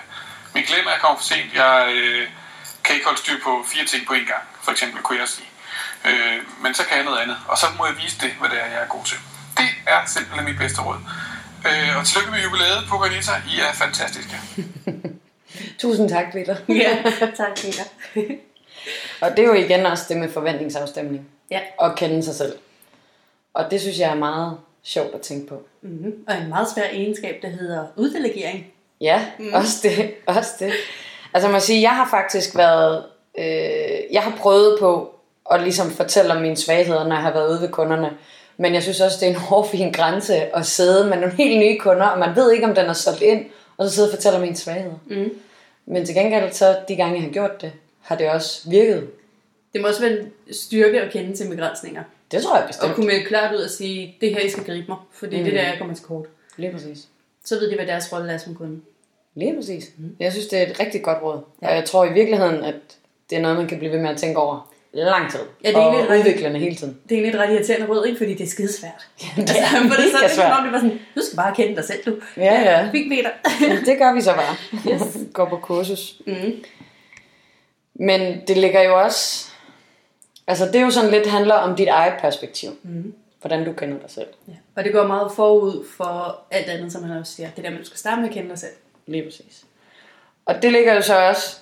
min 0.53 0.63
glemmer, 0.63 0.91
jeg 0.91 1.01
kommer 1.01 1.17
for 1.17 1.25
sent. 1.25 1.53
Jeg 1.53 1.89
øh, 1.93 2.27
kan 2.83 2.95
ikke 2.95 3.05
holde 3.05 3.19
styr 3.19 3.43
på 3.43 3.65
fire 3.67 3.85
ting 3.85 4.07
på 4.07 4.13
én 4.13 4.27
gang. 4.33 4.43
For 4.63 4.71
eksempel 4.71 5.01
kunne 5.01 5.19
jeg 5.19 5.27
sige. 5.27 5.49
Øh, 6.05 6.43
men 6.61 6.73
så 6.73 6.83
kan 6.85 6.97
jeg 6.97 7.05
noget 7.05 7.19
andet. 7.19 7.38
Og 7.47 7.57
så 7.57 7.65
må 7.77 7.85
jeg 7.85 7.97
vise 7.97 8.17
det, 8.19 8.31
hvad 8.39 8.49
det 8.49 8.61
er, 8.61 8.65
jeg 8.65 8.81
er 8.81 8.88
god 8.88 9.05
til. 9.05 9.17
Det 9.57 9.69
er 9.88 10.05
simpelthen 10.05 10.45
mit 10.45 10.57
bedste 10.57 10.81
råd. 10.81 10.97
Øh, 11.67 11.97
og 11.97 12.05
tillykke 12.05 12.31
med 12.31 12.39
jubilæet 12.43 12.81
på 12.89 12.95
Granita. 12.97 13.31
I 13.31 13.59
er 13.59 13.73
fantastiske. 13.73 14.35
Tusind 15.81 16.09
tak, 16.09 16.25
Peter. 16.31 16.55
ja, 16.69 17.03
tak, 17.41 17.55
Peter. 17.55 17.83
og 19.21 19.31
det 19.31 19.39
er 19.39 19.47
jo 19.47 19.53
igen 19.53 19.85
også 19.85 20.05
det 20.09 20.17
med 20.17 20.29
forventningsafstemning. 20.29 21.27
Ja. 21.51 21.59
Og 21.77 21.95
kende 21.95 22.23
sig 22.23 22.35
selv. 22.35 22.53
Og 23.53 23.71
det 23.71 23.81
synes 23.81 23.99
jeg 23.99 24.09
er 24.09 24.15
meget 24.15 24.57
sjovt 24.83 25.15
at 25.15 25.21
tænke 25.21 25.47
på. 25.47 25.61
Mm-hmm. 25.81 26.13
Og 26.27 26.37
en 26.37 26.49
meget 26.49 26.67
svær 26.75 26.83
egenskab, 26.91 27.39
der 27.41 27.49
hedder 27.49 27.87
uddelegering. 27.95 28.67
Ja, 29.01 29.25
mm. 29.39 29.53
også 29.53 29.79
det. 29.83 30.13
Også 30.25 30.51
det. 30.59 30.73
Altså 31.33 31.49
man 31.49 31.61
sige, 31.61 31.81
jeg 31.81 31.95
har 31.95 32.07
faktisk 32.09 32.55
været... 32.55 33.03
Øh, 33.39 34.13
jeg 34.13 34.23
har 34.23 34.33
prøvet 34.37 34.77
på 34.79 35.19
at 35.51 35.63
ligesom 35.63 35.91
fortælle 35.91 36.33
om 36.33 36.41
mine 36.41 36.57
svagheder, 36.57 37.03
når 37.03 37.15
jeg 37.15 37.23
har 37.23 37.33
været 37.33 37.49
ude 37.49 37.61
ved 37.61 37.69
kunderne. 37.69 38.09
Men 38.61 38.73
jeg 38.73 38.83
synes 38.83 39.01
også, 39.01 39.17
det 39.19 39.25
er 39.25 39.29
en 39.29 39.39
hård 39.49 39.91
grænse 39.93 40.55
at 40.55 40.65
sidde 40.65 41.09
med 41.09 41.17
nogle 41.17 41.35
helt 41.35 41.59
nye 41.59 41.77
kunder, 41.79 42.05
og 42.05 42.19
man 42.19 42.35
ved 42.35 42.51
ikke, 42.51 42.65
om 42.65 42.75
den 42.75 42.85
er 42.85 42.93
solgt 42.93 43.21
ind, 43.21 43.45
og 43.77 43.89
så 43.89 43.95
sidde 43.95 44.07
og 44.07 44.15
fortælle 44.15 44.35
om 44.35 44.41
mine 44.41 44.55
svagheder. 44.55 44.95
Mm. 45.07 45.31
Men 45.85 46.05
til 46.05 46.15
gengæld, 46.15 46.51
så 46.51 46.77
de 46.87 46.95
gange, 46.95 47.15
jeg 47.15 47.23
har 47.23 47.29
gjort 47.29 47.61
det, 47.61 47.71
har 48.01 48.15
det 48.15 48.29
også 48.29 48.69
virket. 48.69 49.09
Det 49.73 49.81
må 49.81 49.87
også 49.87 50.01
være 50.01 50.19
en 50.19 50.31
styrke 50.51 51.01
at 51.01 51.11
kende 51.11 51.35
til 51.35 51.49
begrænsninger. 51.49 52.03
Det 52.31 52.43
tror 52.43 52.57
jeg 52.57 52.67
bestemt. 52.67 52.89
Og 52.89 52.95
kunne 52.95 53.05
melde 53.05 53.25
klart 53.25 53.55
ud 53.55 53.61
og 53.61 53.69
sige, 53.69 54.17
det 54.21 54.29
her, 54.29 54.39
I 54.39 54.49
skal 54.49 54.63
gribe 54.63 54.85
mig, 54.87 54.97
for 55.11 55.25
det 55.25 55.35
er 55.35 55.39
mm. 55.39 55.45
det 55.45 55.53
der, 55.53 55.61
jeg 55.61 55.75
kommer 55.77 55.95
til 55.95 56.05
kort. 56.05 56.25
Lige 56.57 56.71
præcis. 56.71 57.07
Så 57.45 57.59
ved 57.59 57.69
de, 57.69 57.75
hvad 57.75 57.87
deres 57.87 58.13
rolle 58.13 58.33
er 58.33 58.37
som 58.37 58.55
kunde. 58.55 58.81
Lige 59.35 59.55
præcis. 59.55 59.89
Mm. 59.97 60.15
Jeg 60.19 60.31
synes, 60.31 60.47
det 60.47 60.59
er 60.59 60.63
et 60.67 60.79
rigtig 60.79 61.03
godt 61.03 61.23
råd. 61.23 61.41
Ja. 61.61 61.67
Og 61.67 61.75
jeg 61.75 61.85
tror 61.85 62.05
i 62.05 62.13
virkeligheden, 62.13 62.63
at 62.63 62.75
det 63.29 63.37
er 63.37 63.41
noget, 63.41 63.57
man 63.57 63.67
kan 63.67 63.77
blive 63.79 63.91
ved 63.91 63.99
med 63.99 64.09
at 64.09 64.17
tænke 64.17 64.39
over 64.39 64.73
lang 64.93 65.31
tid. 65.31 65.39
Ja, 65.63 65.69
det 65.69 65.75
er 65.75 65.81
og 65.81 66.17
udviklende 66.17 66.60
hele 66.60 66.75
tiden. 66.75 67.00
Det 67.10 67.12
er 67.12 67.22
egentlig 67.22 67.39
et 67.39 67.48
ret 67.48 67.53
irriterende 67.53 67.88
råd, 67.88 68.05
ikke? 68.05 68.17
fordi 68.17 68.34
det 68.34 68.43
er 68.43 68.50
skidesvært. 68.50 69.08
Ja, 69.38 69.41
det 69.41 69.50
er 69.50 69.63
altså, 69.63 69.84
mega 69.84 70.01
det, 70.01 70.31
så, 70.31 70.36
svært. 70.36 70.63
Det 70.63 70.72
var 70.72 70.79
sådan, 70.79 71.00
du 71.15 71.22
skal 71.22 71.36
bare 71.36 71.55
kende 71.55 71.75
dig 71.75 71.84
selv, 71.84 72.03
du. 72.05 72.15
Ja, 72.38 72.62
ja. 72.62 72.89
Fik 72.91 73.08
meter. 73.10 73.29
det 73.86 73.98
gør 73.98 74.13
vi 74.13 74.22
så 74.22 74.34
bare. 74.34 74.55
Yes. 74.93 75.17
Går 75.34 75.46
på 75.46 75.58
kursus. 75.58 76.22
Mm. 76.27 76.63
Men 77.93 78.41
det 78.48 78.58
ligger 78.58 78.81
jo 78.81 79.00
også... 79.01 79.46
Altså 80.48 80.65
det 80.65 80.75
er 80.75 80.81
jo 80.81 80.91
sådan 80.91 81.12
lidt 81.12 81.27
handler 81.27 81.55
om 81.55 81.75
dit 81.75 81.88
eget 81.88 82.13
perspektiv. 82.19 82.69
Mm. 82.84 83.13
Hvordan 83.41 83.65
du 83.65 83.74
kender 83.74 84.00
dig 84.00 84.10
selv. 84.10 84.27
Ja. 84.48 84.53
Og 84.75 84.84
det 84.84 84.93
går 84.93 85.08
meget 85.08 85.31
forud 85.36 85.86
for 85.98 86.41
alt 86.51 86.67
andet, 86.69 86.91
som 86.91 87.01
man 87.01 87.17
også 87.17 87.36
siger. 87.36 87.50
Det 87.55 87.63
der, 87.63 87.69
man 87.69 87.86
skal 87.86 87.98
starte 87.98 88.22
med 88.22 88.29
at 88.29 88.34
kende 88.36 88.50
dig 88.50 88.60
selv. 88.60 88.72
Lige 89.08 89.24
præcis. 89.24 89.65
Og 90.46 90.62
det 90.62 90.72
ligger 90.72 90.93
jo 90.93 91.01
så 91.01 91.27
også 91.27 91.58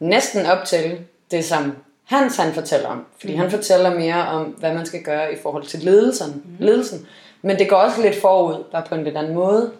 næsten 0.00 0.46
op 0.46 0.64
til 0.64 0.98
det, 1.30 1.44
som 1.44 1.76
Hans 2.08 2.36
han 2.36 2.52
fortæller 2.52 2.88
om. 2.88 3.04
Fordi 3.20 3.32
mm. 3.32 3.38
han 3.38 3.50
fortæller 3.50 3.94
mere 3.94 4.28
om, 4.28 4.42
hvad 4.42 4.74
man 4.74 4.86
skal 4.86 5.02
gøre 5.02 5.32
i 5.32 5.36
forhold 5.42 5.64
til 5.64 5.80
ledelsen. 5.80 6.42
Mm. 6.44 6.66
ledelsen. 6.66 7.06
Men 7.42 7.58
det 7.58 7.68
går 7.68 7.76
også 7.76 8.02
lidt 8.02 8.20
forud, 8.20 8.64
bare 8.72 8.84
på 8.88 8.94
en 8.94 9.04
lidt 9.04 9.16
anden 9.16 9.34
måde. 9.34 9.70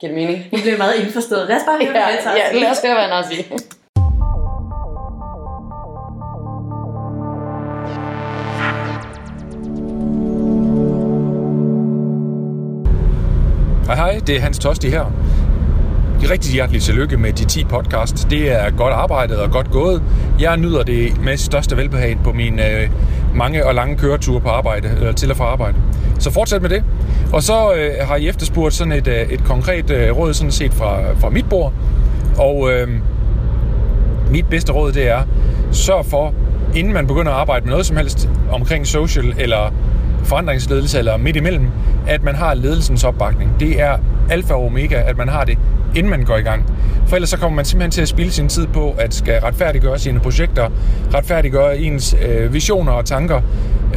Giver 0.00 0.12
det 0.12 0.22
mening? 0.22 0.50
Det 0.50 0.62
bliver 0.62 0.78
meget 0.78 0.94
indforstået. 0.94 1.48
Lad 1.48 1.56
os 1.56 1.62
bare 1.66 1.78
høre, 1.78 1.86
ja, 1.86 1.92
hvad 1.92 2.02
han 2.02 2.36
Ja, 2.36 2.60
lad 2.60 2.70
os 2.70 2.82
høre, 2.82 2.94
hvad 2.94 3.02
han 3.02 3.10
har 3.10 3.18
at 3.18 3.26
sige. 3.26 3.44
Hej 13.86 13.96
hej, 13.96 14.20
det 14.26 14.36
er 14.36 14.40
Hans 14.40 14.58
Tosti 14.58 14.88
her 14.88 15.31
rigtig 16.30 16.52
hjertelig 16.52 16.82
tillykke 16.82 17.16
med 17.16 17.32
de 17.32 17.44
10 17.44 17.64
podcast. 17.64 18.30
Det 18.30 18.52
er 18.52 18.70
godt 18.70 18.92
arbejdet 18.92 19.38
og 19.38 19.50
godt 19.50 19.70
gået. 19.70 20.02
Jeg 20.40 20.56
nyder 20.56 20.82
det 20.82 21.20
med 21.20 21.36
største 21.36 21.76
velbehag 21.76 22.18
på 22.24 22.32
mine 22.32 22.70
øh, 22.70 22.90
mange 23.34 23.66
og 23.66 23.74
lange 23.74 23.96
køreture 23.96 24.40
på 24.40 24.48
arbejde, 24.48 24.88
eller 24.96 25.12
til 25.12 25.30
og 25.30 25.36
fra 25.36 25.44
arbejde. 25.44 25.76
Så 26.18 26.30
fortsæt 26.30 26.62
med 26.62 26.70
det. 26.70 26.84
Og 27.32 27.42
så 27.42 27.74
øh, 27.74 28.06
har 28.08 28.16
I 28.16 28.28
efterspurgt 28.28 28.74
sådan 28.74 28.92
et, 28.92 29.08
øh, 29.08 29.20
et 29.20 29.44
konkret 29.44 29.90
øh, 29.90 30.16
råd 30.16 30.34
sådan 30.34 30.52
set 30.52 30.74
fra, 30.74 31.12
fra 31.12 31.30
mit 31.30 31.48
bord. 31.48 31.72
Og 32.38 32.72
øh, 32.72 32.88
mit 34.30 34.46
bedste 34.46 34.72
råd 34.72 34.92
det 34.92 35.08
er, 35.08 35.22
sørg 35.72 36.06
for, 36.06 36.34
inden 36.74 36.92
man 36.92 37.06
begynder 37.06 37.32
at 37.32 37.38
arbejde 37.38 37.64
med 37.64 37.70
noget 37.70 37.86
som 37.86 37.96
helst 37.96 38.28
omkring 38.50 38.86
social 38.86 39.34
eller 39.38 39.72
forandringsledelse 40.24 40.98
eller 40.98 41.16
midt 41.16 41.36
imellem, 41.36 41.66
at 42.08 42.22
man 42.22 42.34
har 42.34 42.54
ledelsens 42.54 43.04
opbakning. 43.04 43.50
Det 43.60 43.80
er 43.80 43.96
alfa 44.30 44.54
og 44.54 44.64
omega, 44.64 45.02
at 45.06 45.16
man 45.16 45.28
har 45.28 45.44
det, 45.44 45.58
inden 45.94 46.10
man 46.10 46.24
går 46.24 46.36
i 46.36 46.42
gang. 46.42 46.64
For 47.06 47.16
ellers 47.16 47.30
så 47.30 47.38
kommer 47.38 47.56
man 47.56 47.64
simpelthen 47.64 47.90
til 47.90 48.02
at 48.02 48.08
spille 48.08 48.32
sin 48.32 48.48
tid 48.48 48.66
på 48.66 48.94
at 48.98 49.14
skal 49.14 49.40
retfærdiggøre 49.40 49.98
sine 49.98 50.20
projekter, 50.20 50.68
retfærdiggøre 51.14 51.78
ens 51.78 52.16
øh, 52.28 52.54
visioner 52.54 52.92
og 52.92 53.04
tanker, 53.04 53.40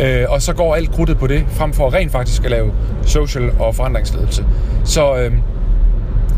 øh, 0.01 0.25
og 0.29 0.41
så 0.41 0.53
går 0.53 0.75
alt 0.75 0.91
krudtet 0.91 1.17
på 1.17 1.27
det, 1.27 1.45
frem 1.49 1.73
for 1.73 1.93
rent 1.93 2.11
faktisk 2.11 2.45
at 2.45 2.51
lave 2.51 2.73
social 3.05 3.51
og 3.59 3.75
forandringsledelse. 3.75 4.45
Så 4.83 5.17
øh, 5.17 5.31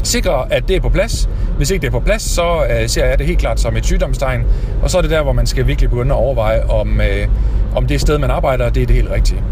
sikre, 0.03 0.53
at 0.53 0.67
det 0.67 0.75
er 0.75 0.81
på 0.81 0.89
plads. 0.89 1.29
Hvis 1.57 1.71
ikke 1.71 1.81
det 1.81 1.87
er 1.87 1.91
på 1.91 1.99
plads, 1.99 2.21
så 2.21 2.65
øh, 2.65 2.89
ser 2.89 3.05
jeg 3.05 3.19
det 3.19 3.27
helt 3.27 3.39
klart 3.39 3.59
som 3.59 3.77
et 3.77 3.85
sygdomstegn, 3.85 4.43
og 4.81 4.89
så 4.89 4.97
er 4.97 5.01
det 5.01 5.11
der, 5.11 5.23
hvor 5.23 5.33
man 5.33 5.45
skal 5.45 5.67
virkelig 5.67 5.89
begynde 5.89 6.11
at 6.11 6.17
overveje, 6.17 6.63
om, 6.63 7.01
øh, 7.01 7.27
om 7.75 7.87
det 7.87 8.01
sted, 8.01 8.17
man 8.17 8.31
arbejder, 8.31 8.69
det 8.69 8.83
er 8.83 8.87
det 8.87 8.95
helt 8.95 9.11
rigtige 9.11 9.43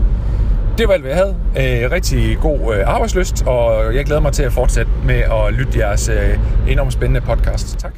det 0.78 0.88
var 0.88 0.94
alt, 0.94 1.04
hvad 1.04 1.12
jeg 1.12 1.20
havde. 1.20 1.84
Øh, 1.84 1.92
rigtig 1.92 2.38
god 2.42 2.76
øh, 2.76 2.88
arbejdsløst, 2.88 3.44
og 3.46 3.96
jeg 3.96 4.06
glæder 4.06 4.22
mig 4.22 4.34
til 4.34 4.44
at 4.44 4.54
fortsætte 4.54 4.92
med 5.06 5.16
at 5.20 5.54
lytte 5.54 5.80
jeres 5.80 6.10
øh, 6.10 6.40
enormt 6.70 6.94
spændende 6.94 7.22
podcast. 7.22 7.80
Tak. 7.80 7.94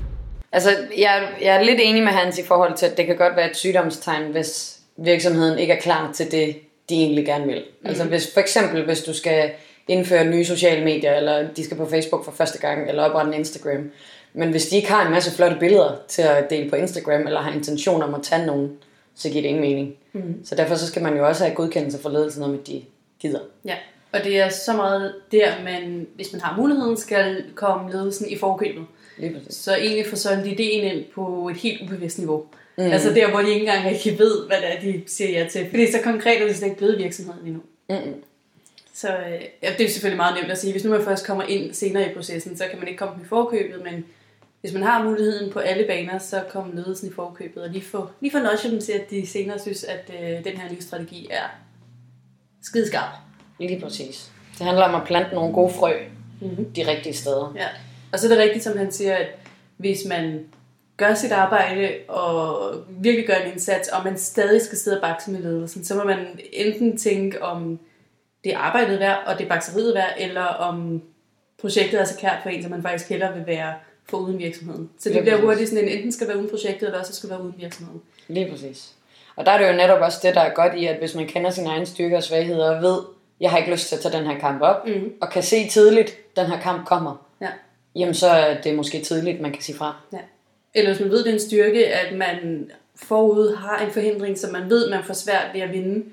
Altså, 0.52 0.70
jeg, 0.98 1.28
jeg 1.42 1.56
er 1.56 1.64
lidt 1.64 1.80
enig 1.84 2.04
med 2.04 2.12
Hans 2.12 2.40
i 2.40 2.44
forhold 2.46 2.74
til, 2.78 2.86
at 2.86 2.98
det 2.98 3.06
kan 3.06 3.18
godt 3.18 3.36
være 3.36 3.50
et 3.50 3.58
sygdomstegn, 3.58 4.32
hvis 4.32 4.80
virksomheden 4.98 5.60
ikke 5.60 5.74
er 5.74 5.80
klar 5.80 6.12
til 6.14 6.32
det, 6.32 6.56
de 6.90 6.96
egentlig 6.96 7.26
gerne 7.26 7.46
vil. 7.46 7.64
Mm. 7.82 7.88
Altså, 7.88 8.04
hvis, 8.04 8.34
for 8.34 8.40
eksempel, 8.40 8.86
hvis 8.86 9.04
du 9.04 9.14
skal 9.14 9.52
indføre 9.88 10.26
nye 10.26 10.46
sociale 10.46 10.84
medier, 10.84 11.14
eller 11.14 11.48
de 11.58 11.66
skal 11.66 11.78
på 11.78 11.90
Facebook 11.90 12.26
for 12.26 12.32
første 12.32 12.60
gang, 12.60 12.90
eller 12.90 13.04
oprette 13.04 13.28
en 13.28 13.40
Instagram. 13.40 13.92
Men 14.34 14.50
hvis 14.50 14.66
de 14.66 14.76
ikke 14.76 14.92
har 14.92 15.06
en 15.06 15.12
masse 15.12 15.36
flotte 15.36 15.58
billeder 15.60 15.92
til 16.08 16.22
at 16.22 16.50
dele 16.50 16.70
på 16.70 16.76
Instagram, 16.76 17.28
eller 17.28 17.42
har 17.42 17.52
intention 17.52 18.04
om 18.04 18.14
at 18.14 18.24
tage 18.24 18.46
nogen, 18.46 18.72
så 19.18 19.30
giver 19.30 19.42
det 19.42 19.50
ingen 19.50 19.62
mening. 19.62 19.96
Mm. 20.14 20.46
Så 20.46 20.56
derfor 20.56 20.76
så 20.76 20.88
skal 20.88 21.04
man 21.04 21.18
jo 21.18 21.28
også 21.28 21.44
have 21.44 21.56
godkendelse 21.56 22.00
for 22.00 22.10
ledelsen 22.10 22.44
om, 22.44 22.54
at 22.54 22.68
de 22.68 22.84
gider. 23.20 23.40
Ja, 23.66 23.76
og 24.12 24.24
det 24.24 24.40
er 24.40 24.50
så 24.50 24.74
meget 24.74 25.14
der, 25.32 25.52
man, 25.64 26.08
hvis 26.16 26.34
man 26.34 26.42
har 26.42 26.58
muligheden, 26.58 26.98
skal 26.98 27.44
komme 27.56 27.92
ledelsen 27.92 28.30
i 28.30 28.38
forkøbet. 28.38 28.86
Så 29.50 29.76
egentlig 29.76 30.06
får 30.08 30.18
solgt 30.18 30.48
ideen 30.48 30.96
ind 30.96 31.06
på 31.16 31.50
et 31.52 31.58
helt 31.58 31.82
ubevidst 31.82 32.18
niveau. 32.18 32.46
Mm. 32.78 32.84
Altså 32.84 33.14
der, 33.14 33.30
hvor 33.30 33.40
de 33.40 33.50
ikke 33.50 33.60
engang 33.60 33.86
rigtig 33.86 34.20
ved, 34.20 34.48
hvad 34.48 34.58
det 34.58 34.74
er, 34.74 34.80
de 34.82 35.04
siger 35.08 35.40
ja 35.40 35.48
til. 35.50 35.70
Fordi 35.70 35.92
så 35.92 35.98
konkret 36.04 36.42
er 36.42 36.48
det 36.48 36.56
slet 36.56 36.68
ikke 36.68 36.78
blevet 36.78 36.98
virksomheden 36.98 37.48
endnu. 37.48 37.62
Mm. 37.90 38.24
Så 38.94 39.08
øh, 39.08 39.42
ja, 39.64 39.74
det 39.78 39.86
er 39.86 39.90
selvfølgelig 39.90 40.18
meget 40.18 40.36
nemt 40.40 40.52
at 40.52 40.58
sige. 40.58 40.72
Hvis 40.72 40.84
nu 40.84 40.92
man 40.92 41.04
først 41.04 41.28
kommer 41.28 41.44
ind 41.44 41.74
senere 41.74 42.12
i 42.12 42.14
processen, 42.14 42.58
så 42.58 42.64
kan 42.70 42.80
man 42.80 42.88
ikke 42.88 42.98
komme 42.98 43.24
i 43.24 43.28
forkøbet, 43.28 43.84
men 43.84 44.06
hvis 44.62 44.74
man 44.74 44.84
har 44.84 45.04
muligheden 45.04 45.52
på 45.52 45.60
alle 45.60 45.86
baner, 45.88 46.18
så 46.18 46.44
kommer 46.50 46.76
ledelsen 46.76 47.10
i 47.10 47.14
forkøbet 47.14 47.64
og 47.64 47.70
lige 47.70 47.86
få, 47.86 48.10
lige 48.22 48.32
få 48.32 48.38
nudge 48.38 48.72
dem 48.72 48.82
til, 48.82 48.92
at 48.92 49.10
de 49.10 49.28
senere 49.28 49.60
synes, 49.60 49.84
at 49.84 50.12
øh, 50.14 50.44
den 50.44 50.58
her 50.58 50.72
nye 50.72 50.82
strategi 50.82 51.28
er 51.32 51.44
skideskarp. 52.62 53.14
Lige 53.60 53.82
præcis. 53.82 54.32
Det 54.58 54.66
handler 54.66 54.84
om 54.84 55.02
at 55.02 55.08
plante 55.08 55.36
nogle 55.36 55.54
gode 55.54 55.74
frø 55.74 55.94
mm-hmm. 56.42 56.74
de 56.74 56.88
rigtige 56.88 57.14
steder. 57.14 57.54
Ja. 57.56 57.68
Og 58.12 58.20
så 58.20 58.28
er 58.28 58.30
det 58.30 58.44
rigtigt, 58.44 58.64
som 58.64 58.78
han 58.78 58.92
siger, 58.92 59.16
at 59.16 59.28
hvis 59.78 60.00
man 60.10 60.46
gør 60.98 61.14
sit 61.14 61.32
arbejde 61.32 61.92
og 62.08 62.74
virkelig 62.90 63.28
gør 63.28 63.36
en 63.36 63.52
indsats, 63.52 63.90
og 63.90 64.04
man 64.04 64.18
stadig 64.18 64.62
skal 64.62 64.78
sidde 64.78 64.98
og 64.98 65.02
bakse 65.02 65.32
med 65.32 65.42
ledelsen, 65.42 65.86
så 65.86 65.96
må 65.96 66.04
man 66.04 66.40
enten 66.54 66.98
tænke 66.98 67.44
om 67.44 67.80
det 68.44 68.54
er 68.54 68.58
arbejdet 68.58 69.00
værd, 69.00 69.24
og 69.28 69.38
det 69.38 69.44
er 69.44 69.50
bakseriet 69.50 69.96
værd, 69.96 70.14
eller 70.18 70.44
om 70.44 71.04
projektet 71.62 72.02
er 72.02 72.06
så 72.06 72.18
kært 72.20 72.40
for 72.44 72.50
en, 72.50 72.64
så 72.64 72.70
man 72.70 72.82
faktisk 72.82 73.10
hellere 73.10 73.34
vil 73.34 73.48
være 73.48 73.74
for 74.10 74.18
uden 74.18 74.40
virksomheden. 74.40 74.90
Så 75.00 75.10
det 75.10 75.22
bliver 75.22 75.42
hurtigt 75.42 75.70
sådan 75.70 75.84
en, 75.84 75.90
enten 75.90 76.12
skal 76.12 76.28
være 76.28 76.38
uden 76.38 76.50
projektet, 76.50 76.86
eller 76.88 77.00
også 77.00 77.16
skal 77.16 77.30
være 77.30 77.42
uden 77.42 77.56
virksomheden. 77.58 78.02
Lige 78.28 78.52
præcis. 78.52 78.94
Og 79.36 79.46
der 79.46 79.52
er 79.52 79.58
det 79.58 79.68
jo 79.68 79.74
netop 79.74 80.02
også 80.02 80.20
det, 80.24 80.36
der 80.36 80.42
er 80.42 80.54
godt 80.54 80.74
i, 80.76 80.86
at 80.86 80.98
hvis 80.98 81.16
man 81.16 81.28
kender 81.28 81.50
sin 81.50 81.68
egen 81.68 81.86
styrke 81.86 82.18
og 82.18 82.24
svagheder, 82.24 82.76
og 82.76 82.82
ved, 82.82 83.00
jeg 83.40 83.52
har 83.52 83.58
ikke 83.58 83.72
lyst 83.72 83.88
til 83.88 83.96
at 83.96 84.02
tage 84.02 84.18
den 84.18 84.28
her 84.28 84.40
kamp 84.40 84.62
op, 84.62 84.88
mm. 84.88 85.14
og 85.22 85.30
kan 85.30 85.44
se 85.44 85.68
tidligt, 85.70 86.36
den 86.36 86.46
her 86.46 86.60
kamp 86.60 86.86
kommer, 86.86 87.26
ja. 87.42 87.50
jamen 87.96 88.14
så 88.14 88.28
er 88.28 88.62
det 88.62 88.76
måske 88.76 89.02
tidligt, 89.02 89.42
man 89.42 89.52
kan 89.52 89.62
sige 89.62 89.78
fra. 89.78 89.96
Ja. 90.14 90.18
Eller 90.74 90.92
hvis 90.92 91.00
man 91.00 91.10
ved, 91.10 91.18
det 91.24 91.30
er 91.30 91.34
en 91.34 91.40
styrke, 91.40 91.88
at 91.88 92.18
man 92.18 92.72
forud 92.96 93.56
har 93.56 93.86
en 93.86 93.92
forhindring, 93.92 94.38
som 94.38 94.52
man 94.52 94.70
ved, 94.70 94.90
man 94.90 95.04
får 95.04 95.14
svært 95.14 95.46
ved 95.54 95.62
at 95.62 95.72
vinde, 95.72 96.06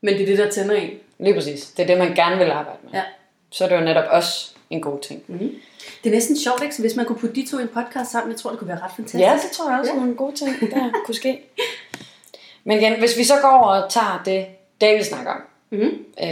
men 0.00 0.14
det 0.14 0.22
er 0.22 0.26
det, 0.26 0.38
der 0.38 0.50
tænder 0.50 0.74
en. 0.74 0.90
Lige 1.18 1.34
præcis. 1.34 1.66
Det 1.66 1.82
er 1.82 1.86
det, 1.86 1.98
man 1.98 2.14
gerne 2.14 2.38
vil 2.38 2.50
arbejde 2.50 2.78
med. 2.84 2.92
Ja. 2.94 3.02
Så 3.50 3.64
er 3.64 3.68
det 3.68 3.76
jo 3.76 3.80
netop 3.80 4.04
også 4.10 4.54
en 4.70 4.80
god 4.80 5.00
ting. 5.00 5.22
Mm. 5.26 5.38
Det 6.04 6.10
er 6.10 6.14
næsten 6.14 6.36
sjovt, 6.36 6.62
ikke? 6.62 6.74
Så 6.74 6.82
hvis 6.82 6.96
man 6.96 7.06
kunne 7.06 7.18
putte 7.18 7.34
de 7.34 7.46
to 7.46 7.58
i 7.58 7.62
en 7.62 7.68
podcast 7.68 8.10
sammen, 8.10 8.32
jeg 8.32 8.40
tror, 8.40 8.50
det 8.50 8.58
kunne 8.58 8.68
være 8.68 8.80
ret 8.82 8.92
fantastisk. 8.96 9.20
Ja, 9.20 9.32
det 9.32 9.50
tror 9.52 9.70
jeg 9.70 9.80
også 9.80 9.92
ja. 9.92 9.98
er 9.98 10.02
en 10.02 10.14
god 10.14 10.32
ting, 10.32 10.70
der 10.70 10.90
kunne 11.06 11.14
ske. 11.14 11.40
Men 12.64 12.78
igen, 12.78 12.98
hvis 12.98 13.18
vi 13.18 13.24
så 13.24 13.34
går 13.42 13.48
over 13.48 13.82
og 13.82 13.90
tager 13.90 14.22
det, 14.24 14.46
David 14.80 15.02
snakker 15.02 15.32
om. 15.32 15.40
Mm-hmm. 15.70 16.04
Øh, 16.22 16.28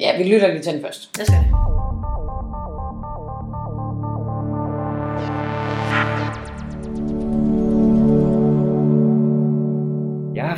ja, 0.00 0.16
vi 0.16 0.24
lytter 0.24 0.48
lige 0.48 0.62
til 0.62 0.72
den 0.72 0.82
først. 0.82 1.10
Jeg 1.18 1.26
skal 1.26 1.38
det. 1.38 1.71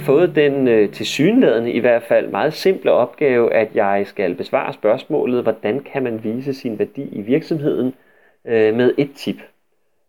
Fået 0.04 0.34
den 0.34 0.68
øh, 0.68 0.92
tilsyneladende 0.92 1.72
i 1.72 1.78
hvert 1.78 2.02
fald 2.02 2.28
meget 2.28 2.52
simple 2.52 2.92
opgave, 2.92 3.52
at 3.52 3.68
jeg 3.74 4.02
skal 4.06 4.34
besvare 4.34 4.72
spørgsmålet, 4.72 5.42
hvordan 5.42 5.80
kan 5.80 6.02
man 6.02 6.24
vise 6.24 6.54
sin 6.54 6.78
værdi 6.78 7.08
i 7.12 7.20
virksomheden 7.20 7.94
øh, 8.44 8.74
med 8.74 8.94
et 8.98 9.10
tip. 9.16 9.36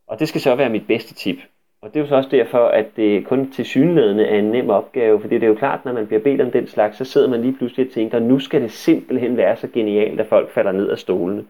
Og 0.08 0.20
det 0.20 0.28
skal 0.28 0.42
så 0.42 0.56
være 0.56 0.70
mit 0.70 0.88
bedste 0.88 1.14
tip. 1.14 1.38
Og 1.82 1.94
det 1.94 2.00
er 2.00 2.04
jo 2.04 2.08
så 2.08 2.16
også 2.16 2.30
derfor, 2.30 2.68
at 2.68 2.86
det 2.96 3.26
kun 3.26 3.52
til 3.52 3.66
synlædende 3.66 4.26
er 4.26 4.40
en 4.40 4.52
nem 4.52 4.70
opgave, 4.70 5.22
fordi 5.22 5.36
det 5.36 5.44
er 5.44 5.48
jo 5.48 5.56
klart, 5.56 5.86
når 5.86 5.94
man 5.94 6.08
bliver 6.08 6.22
bedt 6.22 6.42
om 6.42 6.52
den 6.52 6.68
slags, 6.68 6.98
så 6.98 7.06
sidder 7.06 7.30
man 7.30 7.42
lige 7.42 7.58
pludselig 7.58 7.88
og 7.88 7.94
tænker, 7.94 8.20
nu 8.20 8.40
skal 8.40 8.62
det 8.62 8.72
simpelthen 8.72 9.38
være 9.38 9.56
så 9.56 9.68
genialt, 9.74 10.20
at 10.20 10.28
folk 10.28 10.52
falder 10.52 10.72
ned 10.72 10.90
af 10.90 10.98
stolene. 10.98 11.44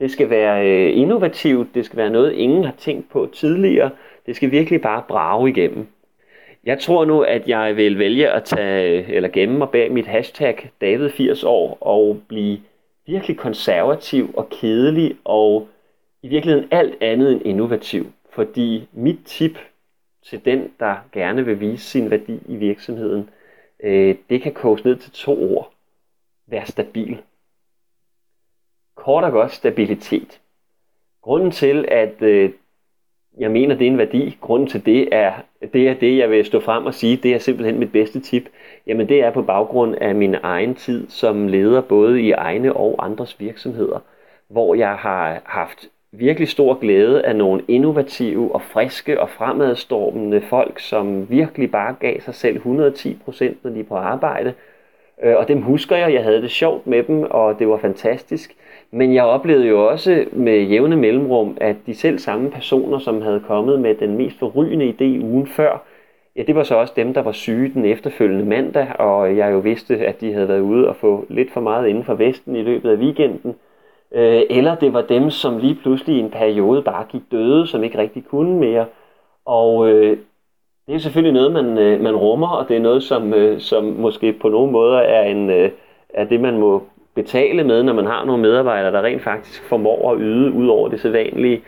Det 0.00 0.10
skal 0.10 0.30
være 0.30 0.66
øh, 0.66 0.98
innovativt, 0.98 1.74
det 1.74 1.84
skal 1.84 1.96
være 1.96 2.10
noget, 2.10 2.32
ingen 2.32 2.64
har 2.64 2.74
tænkt 2.78 3.10
på 3.10 3.28
tidligere, 3.32 3.90
det 4.26 4.36
skal 4.36 4.50
virkelig 4.50 4.80
bare 4.80 5.02
brage 5.08 5.50
igennem. 5.50 5.86
Jeg 6.64 6.80
tror 6.80 7.04
nu, 7.04 7.22
at 7.22 7.48
jeg 7.48 7.76
vil 7.76 7.98
vælge 7.98 8.30
at 8.30 8.44
tage, 8.44 9.04
eller 9.04 9.28
gemme 9.28 9.58
mig 9.58 9.70
bag 9.70 9.92
mit 9.92 10.06
hashtag 10.06 10.70
David80 10.84 11.46
år 11.46 11.78
og 11.80 12.22
blive 12.28 12.60
virkelig 13.06 13.36
konservativ 13.36 14.34
og 14.36 14.48
kedelig 14.48 15.16
og 15.24 15.68
i 16.22 16.28
virkeligheden 16.28 16.68
alt 16.70 17.02
andet 17.02 17.32
end 17.32 17.46
innovativ. 17.46 18.12
Fordi 18.30 18.88
mit 18.92 19.18
tip 19.24 19.58
til 20.24 20.44
den, 20.44 20.72
der 20.80 20.96
gerne 21.12 21.44
vil 21.44 21.60
vise 21.60 21.84
sin 21.84 22.10
værdi 22.10 22.38
i 22.46 22.56
virksomheden, 22.56 23.30
øh, 23.82 24.16
det 24.30 24.42
kan 24.42 24.52
koges 24.52 24.84
ned 24.84 24.96
til 24.96 25.12
to 25.12 25.56
ord. 25.56 25.72
Vær 26.46 26.64
stabil. 26.64 27.22
Kort 28.94 29.24
og 29.24 29.32
godt 29.32 29.52
stabilitet. 29.52 30.40
Grunden 31.22 31.50
til, 31.50 31.84
at 31.88 32.22
øh, 32.22 32.50
jeg 33.38 33.50
mener, 33.50 33.74
det 33.74 33.86
er 33.86 33.90
en 33.90 33.98
værdi, 33.98 34.38
grunden 34.40 34.68
til 34.68 34.86
det 34.86 35.08
er, 35.12 35.32
det 35.72 35.88
er 35.88 35.94
det, 35.94 36.18
jeg 36.18 36.30
vil 36.30 36.44
stå 36.44 36.60
frem 36.60 36.86
og 36.86 36.94
sige, 36.94 37.16
det 37.16 37.34
er 37.34 37.38
simpelthen 37.38 37.78
mit 37.78 37.92
bedste 37.92 38.20
tip. 38.20 38.48
Jamen 38.86 39.08
det 39.08 39.20
er 39.22 39.30
på 39.30 39.42
baggrund 39.42 39.94
af 40.00 40.14
min 40.14 40.36
egen 40.42 40.74
tid 40.74 41.08
som 41.08 41.48
leder, 41.48 41.80
både 41.80 42.22
i 42.22 42.30
egne 42.30 42.72
og 42.72 43.04
andres 43.04 43.40
virksomheder, 43.40 43.98
hvor 44.48 44.74
jeg 44.74 44.94
har 44.94 45.42
haft 45.44 45.88
virkelig 46.12 46.48
stor 46.48 46.74
glæde 46.74 47.24
af 47.24 47.36
nogle 47.36 47.62
innovative 47.68 48.54
og 48.54 48.62
friske 48.62 49.20
og 49.20 49.30
fremadstormende 49.30 50.40
folk, 50.40 50.80
som 50.80 51.30
virkelig 51.30 51.70
bare 51.70 51.94
gav 52.00 52.20
sig 52.20 52.34
selv 52.34 52.56
110 52.56 53.18
procent, 53.24 53.64
når 53.64 53.70
de 53.70 53.80
er 53.80 53.84
på 53.84 53.94
arbejde. 53.94 54.54
Øh, 55.22 55.36
og 55.36 55.48
dem 55.48 55.62
husker 55.62 55.96
jeg, 55.96 56.14
jeg 56.14 56.22
havde 56.22 56.42
det 56.42 56.50
sjovt 56.50 56.86
med 56.86 57.02
dem, 57.02 57.22
og 57.30 57.58
det 57.58 57.68
var 57.68 57.76
fantastisk. 57.76 58.56
Men 58.90 59.14
jeg 59.14 59.24
oplevede 59.24 59.66
jo 59.66 59.88
også 59.88 60.24
med 60.32 60.60
jævne 60.60 60.96
mellemrum, 60.96 61.56
at 61.60 61.76
de 61.86 61.94
selv 61.94 62.18
samme 62.18 62.50
personer, 62.50 62.98
som 62.98 63.22
havde 63.22 63.40
kommet 63.40 63.80
med 63.80 63.94
den 63.94 64.16
mest 64.16 64.38
forrygende 64.38 64.88
idé 64.88 65.24
ugen 65.24 65.46
før, 65.46 65.82
ja, 66.36 66.42
det 66.42 66.54
var 66.54 66.62
så 66.62 66.74
også 66.74 66.92
dem, 66.96 67.14
der 67.14 67.22
var 67.22 67.32
syge 67.32 67.72
den 67.74 67.84
efterfølgende 67.84 68.44
mandag, 68.44 69.00
og 69.00 69.36
jeg 69.36 69.52
jo 69.52 69.58
vidste, 69.58 69.96
at 70.06 70.20
de 70.20 70.32
havde 70.32 70.48
været 70.48 70.60
ude 70.60 70.88
og 70.88 70.96
få 70.96 71.26
lidt 71.28 71.50
for 71.50 71.60
meget 71.60 71.88
inden 71.88 72.04
for 72.04 72.14
Vesten 72.14 72.56
i 72.56 72.62
løbet 72.62 72.90
af 72.90 72.96
weekenden. 72.96 73.54
Øh, 74.14 74.42
eller 74.50 74.74
det 74.74 74.92
var 74.92 75.02
dem, 75.02 75.30
som 75.30 75.58
lige 75.58 75.78
pludselig 75.82 76.16
i 76.16 76.20
en 76.20 76.30
periode 76.30 76.82
bare 76.82 77.04
gik 77.08 77.22
døde, 77.30 77.66
som 77.66 77.84
ikke 77.84 77.98
rigtig 77.98 78.24
kunne 78.24 78.60
mere. 78.60 78.86
Og 79.44 79.88
øh, 79.88 80.16
det 80.92 80.98
er 80.98 81.02
selvfølgelig 81.02 81.32
noget, 81.32 81.52
man, 81.52 81.78
øh, 81.78 82.00
man 82.00 82.16
rummer, 82.16 82.48
og 82.48 82.68
det 82.68 82.76
er 82.76 82.80
noget, 82.80 83.02
som, 83.02 83.34
øh, 83.34 83.60
som 83.60 83.84
måske 83.84 84.32
på 84.32 84.48
nogle 84.48 84.72
måder 84.72 84.98
er, 84.98 85.22
en, 85.22 85.50
øh, 85.50 85.70
er 86.08 86.24
det, 86.24 86.40
man 86.40 86.58
må 86.58 86.82
betale 87.14 87.64
med, 87.64 87.82
når 87.82 87.92
man 87.92 88.06
har 88.06 88.24
nogle 88.24 88.42
medarbejdere, 88.42 88.92
der 88.92 89.02
rent 89.02 89.22
faktisk 89.22 89.64
formår 89.64 90.12
at 90.12 90.18
yde 90.20 90.52
ud 90.52 90.68
over 90.68 90.88
det 90.88 91.00
sædvanlige. 91.00 91.62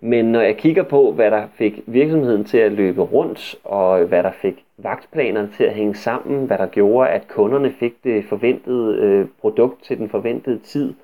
Men 0.00 0.24
når 0.24 0.40
jeg 0.40 0.56
kigger 0.56 0.82
på, 0.82 1.12
hvad 1.12 1.30
der 1.30 1.42
fik 1.54 1.80
virksomheden 1.86 2.44
til 2.44 2.58
at 2.58 2.72
løbe 2.72 3.02
rundt, 3.02 3.56
og 3.64 4.04
hvad 4.04 4.22
der 4.22 4.32
fik 4.32 4.64
vagtplanerne 4.76 5.50
til 5.56 5.64
at 5.64 5.74
hænge 5.74 5.94
sammen, 5.94 6.46
hvad 6.46 6.58
der 6.58 6.66
gjorde, 6.66 7.08
at 7.08 7.28
kunderne 7.28 7.72
fik 7.80 8.04
det 8.04 8.24
forventede 8.24 8.96
øh, 8.96 9.26
produkt 9.40 9.84
til 9.84 9.98
den 9.98 10.08
forventede 10.08 10.58
tid, 10.58 10.94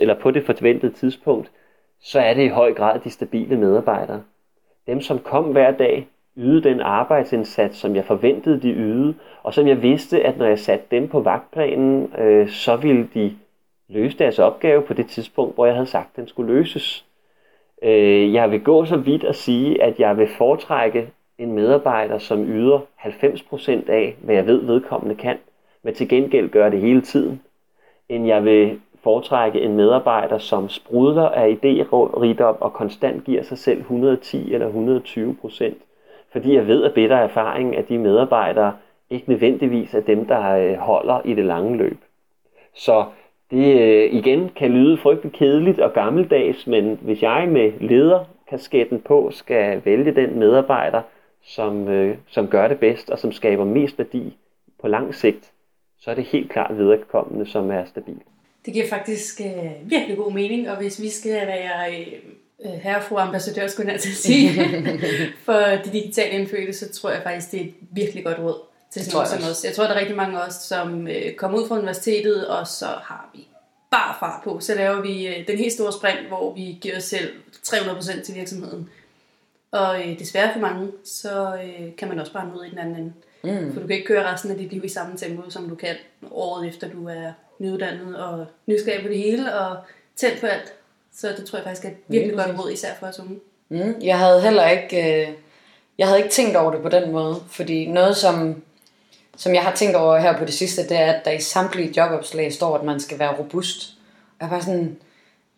eller 0.00 0.14
på 0.14 0.30
det 0.30 0.44
forventede 0.46 0.92
tidspunkt, 0.92 1.50
så 2.00 2.20
er 2.20 2.34
det 2.34 2.42
i 2.42 2.48
høj 2.48 2.72
grad 2.72 3.00
de 3.00 3.10
stabile 3.10 3.56
medarbejdere. 3.56 4.22
Dem, 4.86 5.00
som 5.00 5.18
kom 5.18 5.44
hver 5.44 5.70
dag, 5.70 6.08
yde 6.36 6.62
den 6.62 6.80
arbejdsindsats, 6.80 7.78
som 7.78 7.96
jeg 7.96 8.04
forventede, 8.04 8.60
de 8.60 8.72
ydede, 8.72 9.14
og 9.42 9.54
som 9.54 9.66
jeg 9.66 9.82
vidste, 9.82 10.22
at 10.22 10.38
når 10.38 10.46
jeg 10.46 10.58
satte 10.58 10.86
dem 10.90 11.08
på 11.08 11.20
vagtplanen, 11.20 12.12
øh, 12.18 12.48
så 12.48 12.76
ville 12.76 13.08
de 13.14 13.36
løse 13.88 14.18
deres 14.18 14.38
opgave 14.38 14.82
på 14.82 14.94
det 14.94 15.06
tidspunkt, 15.06 15.54
hvor 15.54 15.66
jeg 15.66 15.74
havde 15.74 15.86
sagt, 15.86 16.08
at 16.12 16.16
den 16.16 16.28
skulle 16.28 16.54
løses. 16.54 17.04
Øh, 17.82 18.32
jeg 18.32 18.50
vil 18.50 18.64
gå 18.64 18.84
så 18.84 18.96
vidt 18.96 19.24
at 19.24 19.36
sige, 19.36 19.82
at 19.82 20.00
jeg 20.00 20.18
vil 20.18 20.28
foretrække 20.28 21.10
en 21.38 21.52
medarbejder, 21.52 22.18
som 22.18 22.44
yder 22.44 22.80
90% 22.98 23.90
af, 23.90 24.16
hvad 24.20 24.34
jeg 24.34 24.46
ved 24.46 24.66
vedkommende 24.66 25.14
kan, 25.14 25.38
men 25.82 25.94
til 25.94 26.08
gengæld 26.08 26.48
gør 26.48 26.68
det 26.68 26.80
hele 26.80 27.00
tiden, 27.00 27.40
end 28.08 28.26
jeg 28.26 28.44
vil 28.44 28.80
foretrække 29.02 29.60
en 29.60 29.76
medarbejder, 29.76 30.38
som 30.38 30.68
sprudler 30.68 31.28
af 31.28 31.48
idérigdom 31.48 32.56
og 32.60 32.72
konstant 32.72 33.24
giver 33.24 33.42
sig 33.42 33.58
selv 33.58 33.80
110 33.80 34.54
eller 34.54 34.66
120 34.66 35.36
procent. 35.40 35.78
Fordi 36.32 36.54
jeg 36.54 36.66
ved 36.66 36.82
af 36.82 36.94
bedre 36.94 37.22
erfaring, 37.22 37.76
at 37.76 37.88
de 37.88 37.98
medarbejdere 37.98 38.76
ikke 39.10 39.30
nødvendigvis 39.30 39.94
er 39.94 40.00
dem, 40.00 40.26
der 40.26 40.50
øh, 40.50 40.74
holder 40.74 41.20
i 41.24 41.34
det 41.34 41.44
lange 41.44 41.76
løb. 41.76 41.98
Så 42.74 43.04
det 43.50 43.80
øh, 43.80 44.12
igen 44.12 44.48
kan 44.56 44.70
lyde 44.70 44.98
frygtelig 44.98 45.32
kedeligt 45.32 45.80
og 45.80 45.92
gammeldags, 45.92 46.66
men 46.66 46.98
hvis 47.02 47.22
jeg 47.22 47.48
med 47.48 47.72
lederkasketten 47.80 49.00
på 49.00 49.30
skal 49.32 49.82
vælge 49.84 50.14
den 50.14 50.38
medarbejder, 50.38 51.02
som, 51.44 51.88
øh, 51.88 52.16
som 52.28 52.48
gør 52.48 52.68
det 52.68 52.78
bedst 52.78 53.10
og 53.10 53.18
som 53.18 53.32
skaber 53.32 53.64
mest 53.64 53.98
værdi 53.98 54.36
på 54.80 54.88
lang 54.88 55.14
sigt, 55.14 55.52
så 55.98 56.10
er 56.10 56.14
det 56.14 56.24
helt 56.24 56.50
klart 56.50 56.78
viderekommende, 56.78 57.46
som 57.46 57.70
er 57.70 57.84
stabil. 57.84 58.20
Det 58.66 58.74
giver 58.74 58.86
faktisk 58.90 59.40
øh, 59.40 59.90
virkelig 59.90 60.16
god 60.16 60.32
mening, 60.32 60.70
og 60.70 60.76
hvis 60.76 61.02
vi 61.02 61.08
skal 61.08 61.46
være 61.46 61.90
øh 61.90 62.45
herre 62.64 62.96
og 62.96 63.02
fru 63.02 63.16
ambassadør, 63.16 63.66
skulle 63.66 63.88
jeg 63.88 63.94
at 63.94 64.02
sige, 64.02 64.50
for 65.46 65.60
de 65.84 65.90
digitale 65.92 66.30
indfødte, 66.30 66.72
så 66.72 66.92
tror 66.92 67.10
jeg 67.10 67.22
faktisk, 67.22 67.52
det 67.52 67.60
er 67.60 67.64
et 67.64 67.74
virkelig 67.90 68.24
godt 68.24 68.38
råd 68.38 68.60
til 68.90 69.04
sådan 69.04 69.16
noget 69.16 69.28
som 69.28 69.50
os. 69.50 69.64
Jeg 69.64 69.74
tror, 69.74 69.84
der 69.84 69.90
er 69.90 70.00
rigtig 70.00 70.16
mange 70.16 70.38
af 70.38 70.46
os, 70.46 70.54
som 70.54 71.08
øh, 71.08 71.34
kommer 71.34 71.58
ud 71.58 71.68
fra 71.68 71.78
universitetet, 71.78 72.48
og 72.48 72.66
så 72.66 72.86
har 72.86 73.30
vi 73.34 73.48
bare 73.90 74.14
fart 74.20 74.40
på. 74.44 74.60
Så 74.60 74.74
laver 74.74 75.00
vi 75.00 75.26
øh, 75.26 75.46
den 75.46 75.58
helt 75.58 75.72
store 75.72 75.92
sprint, 75.92 76.28
hvor 76.28 76.54
vi 76.54 76.78
giver 76.80 76.96
os 76.96 77.04
selv 77.04 77.30
300% 77.66 78.22
til 78.22 78.34
virksomheden. 78.34 78.90
Og 79.70 80.00
øh, 80.00 80.18
desværre 80.18 80.52
for 80.52 80.60
mange, 80.60 80.92
så 81.04 81.58
øh, 81.64 81.96
kan 81.96 82.08
man 82.08 82.18
også 82.18 82.32
bare 82.32 82.48
nå 82.48 82.62
i 82.62 82.70
den 82.70 82.78
anden 82.78 82.96
ende. 82.96 83.12
Mm. 83.42 83.72
For 83.72 83.80
du 83.80 83.86
kan 83.86 83.96
ikke 83.96 84.08
køre 84.08 84.32
resten 84.32 84.50
af 84.50 84.58
dit 84.58 84.72
liv 84.72 84.84
i 84.84 84.88
samme 84.88 85.16
tempo, 85.16 85.50
som 85.50 85.68
du 85.68 85.74
kan 85.74 85.96
året 86.30 86.68
efter 86.68 86.88
du 86.88 87.08
er 87.08 87.32
nyuddannet 87.58 88.16
og 88.16 88.46
nysgerrig 88.66 89.02
på 89.02 89.08
det 89.08 89.18
hele 89.18 89.54
og 89.54 89.76
tændt 90.16 90.40
på 90.40 90.46
alt. 90.46 90.72
Så 91.20 91.28
det 91.36 91.46
tror 91.46 91.58
jeg 91.58 91.64
faktisk 91.64 91.84
er 91.84 91.88
et 91.88 91.96
virkelig 92.08 92.34
mm. 92.34 92.42
godt 92.42 92.58
råd, 92.58 92.70
især 92.70 92.88
for 92.98 93.06
os 93.06 93.18
unge. 93.18 93.40
Mm. 93.68 93.94
Jeg 94.02 94.18
havde 94.18 94.40
heller 94.40 94.68
ikke, 94.68 95.22
øh, 95.22 95.28
jeg 95.98 96.06
havde 96.06 96.18
ikke 96.18 96.30
tænkt 96.30 96.56
over 96.56 96.70
det 96.70 96.82
på 96.82 96.88
den 96.88 97.12
måde, 97.12 97.36
fordi 97.50 97.86
noget 97.86 98.16
som, 98.16 98.62
som 99.36 99.54
jeg 99.54 99.62
har 99.62 99.74
tænkt 99.74 99.96
over 99.96 100.18
her 100.18 100.38
på 100.38 100.44
det 100.44 100.54
sidste, 100.54 100.82
det 100.82 100.98
er, 100.98 101.12
at 101.12 101.24
der 101.24 101.30
i 101.30 101.40
samtlige 101.40 101.92
jobopslag 101.96 102.52
står, 102.52 102.76
at 102.76 102.84
man 102.84 103.00
skal 103.00 103.18
være 103.18 103.38
robust. 103.38 103.92
Jeg 104.40 104.50
var 104.50 104.60
sådan, 104.60 104.96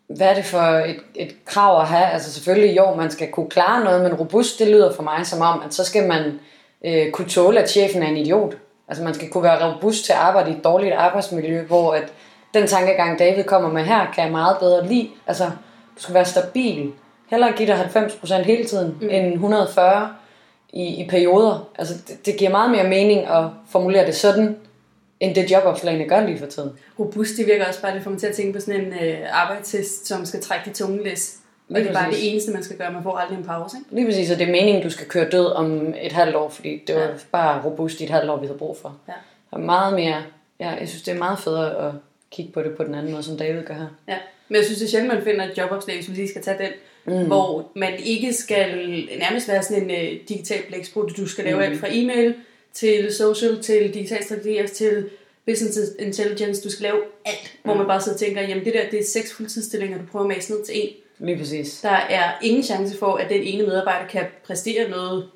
hvad 0.09 0.27
er 0.27 0.35
det 0.35 0.45
for 0.45 0.63
et, 0.63 1.01
et 1.15 1.37
krav 1.45 1.81
at 1.81 1.87
have? 1.87 2.07
Altså 2.07 2.33
selvfølgelig, 2.33 2.77
jo, 2.77 2.95
man 2.95 3.11
skal 3.11 3.31
kunne 3.31 3.51
klare 3.51 3.85
noget, 3.85 4.03
men 4.03 4.15
robust, 4.15 4.59
det 4.59 4.69
lyder 4.69 4.93
for 4.93 5.03
mig 5.03 5.27
som 5.27 5.41
om, 5.41 5.63
at 5.67 5.75
så 5.75 5.85
skal 5.85 6.09
man 6.09 6.41
øh, 6.85 7.11
kunne 7.11 7.29
tåle, 7.29 7.63
at 7.63 7.71
chefen 7.71 8.03
er 8.03 8.07
en 8.07 8.17
idiot. 8.17 8.57
Altså 8.89 9.05
man 9.05 9.15
skal 9.15 9.31
kunne 9.31 9.45
være 9.45 9.75
robust 9.75 10.05
til 10.05 10.13
at 10.13 10.19
arbejde 10.19 10.51
i 10.51 10.55
et 10.55 10.65
dårligt 10.65 10.95
arbejdsmiljø, 10.95 11.63
hvor 11.63 11.95
at 11.95 12.13
den 12.55 12.67
tankegang, 12.67 13.19
David 13.19 13.45
kommer 13.45 13.73
med 13.73 13.83
her, 13.83 14.13
kan 14.15 14.25
jeg 14.25 14.33
meget 14.33 14.57
bedre 14.61 14.87
lide. 14.87 15.09
Altså, 15.27 15.45
du 15.97 16.03
skal 16.03 16.15
være 16.15 16.25
stabil. 16.25 16.93
hellere 17.31 17.53
give 17.53 17.69
dig 17.69 17.91
90% 17.95 18.43
hele 18.43 18.65
tiden, 18.65 18.97
mm. 19.01 19.09
end 19.11 19.33
140 19.33 20.15
i, 20.73 21.05
i 21.05 21.09
perioder. 21.09 21.69
Altså, 21.79 21.95
det, 22.09 22.27
det 22.27 22.37
giver 22.37 22.51
meget 22.51 22.71
mere 22.71 22.89
mening 22.89 23.27
at 23.27 23.45
formulere 23.69 24.07
det 24.07 24.15
sådan, 24.15 24.57
end 25.21 25.35
det 25.35 25.51
jobopslagene 25.51 26.09
gør 26.09 26.27
lige 26.27 26.39
for 26.39 26.47
tiden. 26.47 26.71
Robust, 26.99 27.37
det 27.37 27.47
virker 27.47 27.67
også 27.67 27.83
bare 27.83 27.93
lidt 27.93 28.05
for 28.05 28.11
mig 28.11 28.21
til 28.21 28.27
at 28.27 28.35
tænke 28.35 28.53
på 28.53 28.61
sådan 28.61 28.81
en 28.81 28.93
øh, 28.93 29.19
arbejdstest, 29.31 30.07
som 30.07 30.25
skal 30.25 30.43
trække 30.43 30.71
de 30.71 30.75
tunge 30.75 31.05
læs. 31.05 31.37
Og 31.71 31.75
det 31.75 31.87
er 31.87 31.93
bare 31.93 32.11
det 32.11 32.33
eneste, 32.33 32.53
man 32.53 32.63
skal 32.63 32.77
gøre. 32.77 32.93
Man 32.93 33.03
får 33.03 33.17
aldrig 33.17 33.39
en 33.39 33.45
pause. 33.45 33.77
Ikke? 33.77 33.95
Lige 33.95 34.07
præcis, 34.07 34.31
og 34.31 34.39
det 34.39 34.49
er 34.49 34.53
meningen, 34.53 34.83
du 34.83 34.91
skal 34.91 35.07
køre 35.07 35.31
død 35.31 35.47
om 35.47 35.95
et 36.01 36.13
halvt 36.13 36.37
år, 36.37 36.49
fordi 36.49 36.83
det 36.87 36.95
var 36.95 37.03
ja. 37.03 37.09
bare 37.33 37.65
robust 37.65 38.01
i 38.01 38.05
et 38.05 38.11
halvt 38.11 38.31
år, 38.31 38.37
vi 38.37 38.47
havde 38.47 38.59
brug 38.59 38.77
for. 38.83 38.97
Ja. 39.09 39.13
Og 39.51 39.61
meget 39.61 39.95
mere, 39.95 40.23
ja, 40.61 40.71
jeg 40.71 40.89
synes, 40.89 41.03
det 41.03 41.15
er 41.15 41.19
meget 41.19 41.39
federe 41.39 41.89
at 41.89 41.93
kigge 42.31 42.53
på 42.53 42.63
det 42.63 42.77
på 42.77 42.85
den 42.85 42.95
anden 42.95 43.13
måde, 43.13 43.23
som 43.23 43.37
David 43.37 43.63
gør 43.63 43.75
her. 43.75 43.89
Ja, 44.09 44.19
men 44.49 44.57
jeg 44.57 44.65
synes, 44.65 44.79
det 44.79 44.87
er 44.87 44.91
sjældent, 44.91 45.15
man 45.15 45.25
finder 45.25 45.45
et 45.45 45.59
jobopslag, 45.59 45.97
hvis 45.97 46.09
man 46.09 46.17
lige 46.17 46.29
skal 46.29 46.43
tage 46.43 46.59
den, 46.59 46.73
mm. 47.15 47.27
hvor 47.27 47.71
man 47.77 47.93
ikke 48.05 48.33
skal 48.33 48.77
nærmest 49.19 49.49
være 49.49 49.63
sådan 49.63 49.91
en 49.91 49.91
uh, 49.91 50.29
digital 50.29 50.63
blæksprut. 50.69 51.17
Du 51.17 51.27
skal 51.27 51.45
lave 51.45 51.57
mm. 51.57 51.63
alt 51.63 51.81
fra 51.81 51.89
e-mail 51.91 52.35
til 52.73 53.13
social, 53.13 53.63
til 53.63 53.95
digital 53.95 54.25
strategier, 54.25 54.67
til 54.67 55.11
business 55.47 55.79
intelligence. 55.99 56.63
Du 56.63 56.71
skal 56.71 56.83
lave 56.83 57.01
alt, 57.25 57.53
mm. 57.55 57.69
hvor 57.69 57.75
man 57.75 57.87
bare 57.87 58.01
sidder 58.01 58.17
og 58.17 58.21
tænker, 58.21 58.43
jamen 58.43 58.65
det 58.65 58.75
der, 58.75 58.91
det 58.91 59.01
er 59.01 59.05
seks 59.05 59.33
fuldtidsstillinger, 59.33 59.99
du 59.99 60.05
prøver 60.13 60.25
at 60.25 60.37
mase 60.37 60.53
ned 60.53 60.65
til 60.65 60.75
en. 60.79 60.89
Lige 61.19 61.39
præcis. 61.39 61.81
Der 61.81 61.89
er 61.91 62.33
ingen 62.43 62.63
chance 62.63 62.99
for, 62.99 63.15
at 63.15 63.31
den 63.31 63.43
ene 63.43 63.67
medarbejder 63.67 64.09
kan 64.09 64.25
præstere 64.45 64.91
noget 64.91 65.29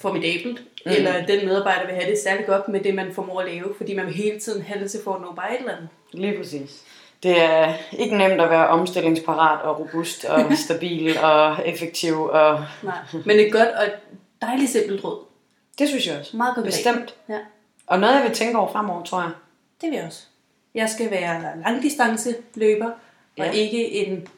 formidabelt, 0.00 0.62
mm. 0.86 0.92
eller 0.92 1.12
at 1.12 1.28
den 1.28 1.46
medarbejder 1.46 1.86
vil 1.86 1.94
have 1.94 2.10
det 2.10 2.18
særligt 2.18 2.46
godt 2.46 2.68
med 2.68 2.80
det, 2.80 2.94
man 2.94 3.14
formår 3.14 3.40
at 3.40 3.52
lave, 3.52 3.74
fordi 3.76 3.94
man 3.94 4.06
vil 4.06 4.14
hele 4.14 4.40
tiden 4.40 4.64
det 4.80 4.90
til 4.90 5.00
for 5.04 5.14
at 5.14 5.20
nå 5.20 5.32
bare 5.32 5.54
et 5.54 5.58
eller 5.58 5.72
andet. 5.72 5.88
Lige 6.12 6.38
præcis. 6.38 6.84
Det 7.22 7.42
er 7.42 7.74
ikke 7.98 8.16
nemt 8.16 8.40
at 8.40 8.50
være 8.50 8.68
omstillingsparat 8.68 9.62
og 9.62 9.80
robust 9.80 10.24
og 10.24 10.52
stabil 10.66 11.18
og 11.18 11.56
effektiv. 11.64 12.22
Og... 12.22 12.64
Nej, 12.82 12.98
men 13.12 13.36
det 13.36 13.46
er 13.46 13.50
godt 13.50 13.68
og 13.68 13.86
dejligt 14.42 14.70
simpelt 14.70 15.04
råd. 15.04 15.18
Det 15.78 15.88
synes 15.88 16.06
jeg 16.06 16.18
også. 16.18 16.36
Meget 16.36 16.54
konkret. 16.54 16.72
Bestemt. 16.72 17.14
Ja. 17.28 17.38
Og 17.86 18.00
noget, 18.00 18.14
jeg 18.14 18.22
vil 18.24 18.32
tænke 18.32 18.58
over 18.58 18.72
fremover, 18.72 19.04
tror 19.04 19.20
jeg. 19.20 19.30
Det 19.80 19.90
vil 19.90 19.96
jeg 19.96 20.06
også. 20.06 20.22
Jeg 20.74 20.88
skal 20.88 21.10
være 21.10 21.42
langdistance 21.64 22.36
løber, 22.54 22.90
ja. 23.38 23.48
og 23.48 23.54
ikke 23.54 24.06
en 24.06 24.28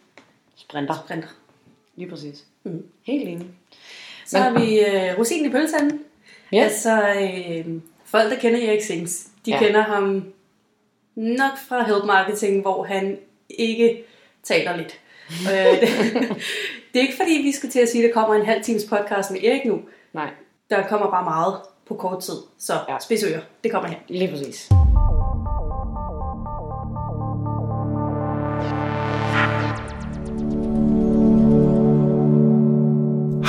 sprinter. 0.56 0.94
sprinter. 1.04 1.28
Lige 1.96 2.10
præcis. 2.10 2.44
Mm. 2.62 2.86
Helt 3.02 3.28
enig. 3.28 3.46
Så 4.32 4.38
har 4.38 4.60
vi 4.60 4.80
øh, 4.80 5.18
rosinen 5.18 5.46
i 5.46 5.52
pølsanden. 5.52 6.00
Ja. 6.52 6.62
Altså, 6.62 7.02
øh, 7.08 7.66
folk, 8.04 8.30
der 8.30 8.36
kender 8.36 8.68
Erik 8.68 8.82
Sings, 8.82 9.26
de 9.46 9.50
ja. 9.50 9.58
kender 9.58 9.80
ham 9.80 10.24
nok 11.16 11.58
fra 11.68 11.84
Help 11.84 12.04
Marketing, 12.04 12.62
hvor 12.62 12.84
han 12.84 13.18
ikke 13.50 14.04
taler 14.42 14.76
lidt. 14.76 15.00
øh, 15.52 15.80
det, 15.80 15.88
det 16.92 16.98
er 16.98 17.00
ikke 17.00 17.16
fordi, 17.16 17.40
vi 17.42 17.52
skal 17.52 17.70
til 17.70 17.80
at 17.80 17.88
sige, 17.88 18.04
at 18.04 18.08
der 18.08 18.14
kommer 18.20 18.34
en 18.34 18.46
halv 18.46 18.62
times 18.64 18.84
podcast 18.84 19.30
med 19.30 19.44
Erik 19.44 19.64
nu. 19.64 19.80
Nej. 20.12 20.30
Der 20.70 20.88
kommer 20.88 21.10
bare 21.10 21.24
meget 21.24 21.54
på 21.86 21.94
kort 21.94 22.22
tid. 22.22 22.36
Så 22.58 22.72
ja. 22.88 22.96
spidsører, 23.00 23.40
det 23.64 23.72
kommer 23.72 23.88
her. 23.88 23.98
Lige 24.08 24.30
præcis. 24.30 24.68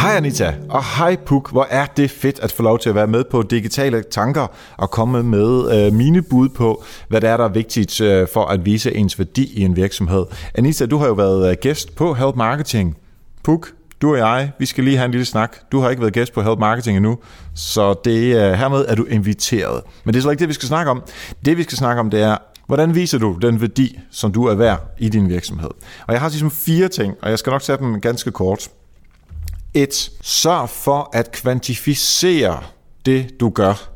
Hej 0.04 0.16
Anita, 0.18 0.56
og 0.70 0.84
hej 0.98 1.16
Puk. 1.16 1.52
Hvor 1.52 1.68
er 1.70 1.86
det 1.86 2.12
fedt 2.12 2.40
at 2.40 2.52
få 2.52 2.64
lov 2.64 2.80
til 2.80 2.90
at 2.90 2.96
være 2.96 3.08
med 3.08 3.24
på 3.24 3.42
digitale 3.42 4.04
tanker 4.12 4.48
og 4.78 4.92
komme 4.92 5.24
med 5.24 5.86
øh, 5.88 5.94
mine 5.94 6.22
bud 6.22 6.50
på, 6.50 6.84
hvad 7.08 7.22
der 7.22 7.30
er, 7.30 7.38
der 7.38 7.44
er 7.44 7.50
vigtigt 7.50 8.02
øh, 8.02 8.28
for 8.34 8.46
at 8.46 8.66
vise 8.66 8.96
ens 8.96 9.20
værdi 9.20 9.54
i 9.54 9.62
en 9.62 9.76
virksomhed. 9.76 10.26
Anita, 10.56 10.86
du 10.86 10.98
har 10.98 11.08
jo 11.08 11.14
været 11.14 11.52
øh, 11.52 11.58
gæst 11.62 11.96
på 11.96 12.14
Help 12.14 12.36
Marketing. 12.36 12.98
Puk, 13.44 13.68
du 14.02 14.12
og 14.12 14.18
jeg, 14.18 14.52
vi 14.60 14.66
skal 14.66 14.84
lige 14.84 14.98
have 14.98 15.06
en 15.06 15.12
lille 15.12 15.26
snak. 15.26 15.58
Du 15.72 15.80
har 15.80 15.90
ikke 15.90 16.02
været 16.02 16.14
gæst 16.14 16.34
på 16.34 16.42
Help 16.42 16.60
Marketing 16.60 16.98
endnu, 16.98 17.18
så 17.56 17.96
det 18.06 18.36
øh, 18.36 18.54
hermed 18.54 18.86
er 18.88 18.96
du 18.96 19.04
inviteret. 19.04 19.82
Men 20.04 20.14
det 20.14 20.20
er 20.20 20.22
slet 20.22 20.32
ikke 20.32 20.42
det, 20.42 20.50
vi 20.50 20.54
skal 20.54 20.68
snakke 20.68 20.92
om. 20.92 21.04
Det, 21.46 21.58
vi 21.58 21.64
skal 21.64 21.78
snakke 21.78 22.00
om, 22.00 22.10
det 22.10 22.22
er, 22.22 22.38
Hvordan 22.68 22.96
viser 22.96 23.18
du 23.18 23.38
den 23.42 23.62
værdi, 23.62 24.00
som 24.12 24.32
du 24.32 24.46
er 24.46 24.56
værd 24.56 24.96
i 25.00 25.10
din 25.10 25.30
virksomhed? 25.30 25.70
Og 26.08 26.14
jeg 26.14 26.22
har 26.22 26.30
ligesom 26.30 26.52
fire 26.52 26.88
ting, 26.88 27.14
og 27.22 27.30
jeg 27.30 27.40
skal 27.40 27.52
nok 27.52 27.62
tage 27.62 27.78
dem 27.78 28.02
ganske 28.02 28.32
kort. 28.32 28.70
1. 29.74 30.12
Sørg 30.22 30.70
for 30.70 31.10
at 31.14 31.32
kvantificere 31.32 32.64
det, 33.06 33.40
du 33.40 33.50
gør. 33.50 33.90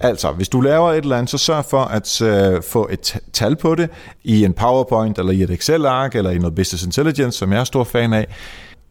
Altså, 0.00 0.32
hvis 0.32 0.48
du 0.48 0.60
laver 0.60 0.92
et 0.92 0.96
eller 0.96 1.16
andet, 1.16 1.30
så 1.30 1.38
sørg 1.38 1.64
for 1.64 1.84
at 1.84 2.22
øh, 2.22 2.62
få 2.62 2.88
et 2.90 3.20
tal 3.32 3.56
på 3.56 3.74
det 3.74 3.90
i 4.24 4.44
en 4.44 4.52
PowerPoint, 4.52 5.18
eller 5.18 5.32
i 5.32 5.42
et 5.42 5.50
Excel-ark, 5.50 6.14
eller 6.14 6.30
i 6.30 6.38
noget 6.38 6.54
Business 6.54 6.84
Intelligence, 6.84 7.38
som 7.38 7.52
jeg 7.52 7.60
er 7.60 7.64
stor 7.64 7.84
fan 7.84 8.12
af. 8.12 8.26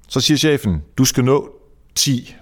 Så 0.07 0.21
siger 0.21 0.37
chefen, 0.37 0.81
du 0.97 1.05
skal 1.05 1.23
nå 1.23 1.49
10. 1.95 2.35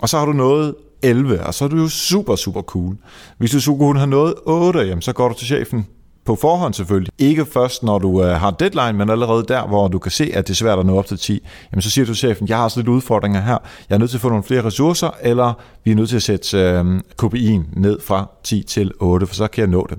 Og 0.00 0.08
så 0.08 0.18
har 0.18 0.26
du 0.26 0.32
nået 0.32 0.74
11, 1.02 1.42
og 1.42 1.54
så 1.54 1.64
er 1.64 1.68
du 1.68 1.76
jo 1.76 1.88
super, 1.88 2.36
super 2.36 2.62
cool. 2.62 2.96
Hvis 3.38 3.50
du 3.50 3.60
skulle 3.60 3.78
kunne 3.78 3.98
have 3.98 4.10
nået 4.10 4.34
8, 4.44 4.80
jamen, 4.80 5.02
så 5.02 5.12
går 5.12 5.28
du 5.28 5.34
til 5.34 5.46
chefen 5.46 5.86
på 6.24 6.36
forhånd 6.36 6.74
selvfølgelig. 6.74 7.12
Ikke 7.18 7.46
først, 7.46 7.82
når 7.82 7.98
du 7.98 8.24
øh, 8.24 8.28
har 8.28 8.50
deadline, 8.50 8.92
men 8.92 9.10
allerede 9.10 9.44
der, 9.48 9.66
hvor 9.66 9.88
du 9.88 9.98
kan 9.98 10.10
se, 10.10 10.30
at 10.34 10.46
det 10.46 10.52
er 10.52 10.56
svært 10.56 10.78
at 10.78 10.86
nå 10.86 10.98
op 10.98 11.06
til 11.06 11.18
10. 11.18 11.46
Jamen 11.72 11.82
så 11.82 11.90
siger 11.90 12.04
du 12.04 12.14
til 12.14 12.16
chefen, 12.16 12.48
jeg 12.48 12.56
har 12.56 12.64
også 12.64 12.80
lidt 12.80 12.88
udfordringer 12.88 13.40
her. 13.40 13.58
Jeg 13.88 13.94
er 13.94 13.98
nødt 13.98 14.10
til 14.10 14.16
at 14.16 14.20
få 14.20 14.28
nogle 14.28 14.44
flere 14.44 14.64
ressourcer, 14.64 15.10
eller 15.22 15.52
vi 15.84 15.90
er 15.90 15.94
nødt 15.94 16.08
til 16.08 16.16
at 16.16 16.22
sætte 16.22 16.58
øh, 16.58 17.00
KPI'en 17.22 17.80
ned 17.80 18.00
fra 18.00 18.30
10 18.44 18.62
til 18.62 18.92
8, 19.00 19.26
for 19.26 19.34
så 19.34 19.46
kan 19.46 19.60
jeg 19.60 19.70
nå 19.70 19.86
det. 19.90 19.98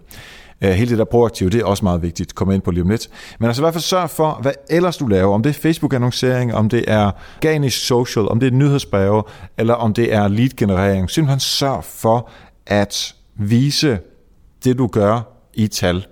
Øh, 0.63 0.71
hele 0.71 0.89
det 0.89 0.97
der 0.97 1.05
proaktive, 1.05 1.49
det 1.49 1.61
er 1.61 1.65
også 1.65 1.85
meget 1.85 2.01
vigtigt. 2.01 2.35
Kom 2.35 2.51
ind 2.51 2.61
på 2.61 2.71
lige 2.71 2.83
om 2.83 2.89
lidt. 2.89 3.09
Men 3.39 3.47
altså 3.47 3.61
i 3.61 3.63
hvert 3.63 3.73
fald 3.73 3.81
sørg 3.81 4.09
for, 4.09 4.39
hvad 4.41 4.51
ellers 4.69 4.97
du 4.97 5.07
laver. 5.07 5.33
Om 5.33 5.43
det 5.43 5.49
er 5.49 5.53
Facebook-annoncering, 5.53 6.53
om 6.53 6.69
det 6.69 6.83
er 6.87 7.11
organisk 7.37 7.85
social, 7.85 8.27
om 8.27 8.39
det 8.39 8.47
er 8.47 8.51
nyhedsbreve, 8.51 9.23
eller 9.57 9.73
om 9.73 9.93
det 9.93 10.13
er 10.13 10.27
lead-generering. 10.27 11.09
Simpelthen 11.09 11.39
sørg 11.39 11.83
for 11.83 12.29
at 12.67 13.15
vise 13.35 13.99
det, 14.63 14.77
du 14.77 14.87
gør 14.87 15.21
i 15.53 15.67
tal. 15.67 16.05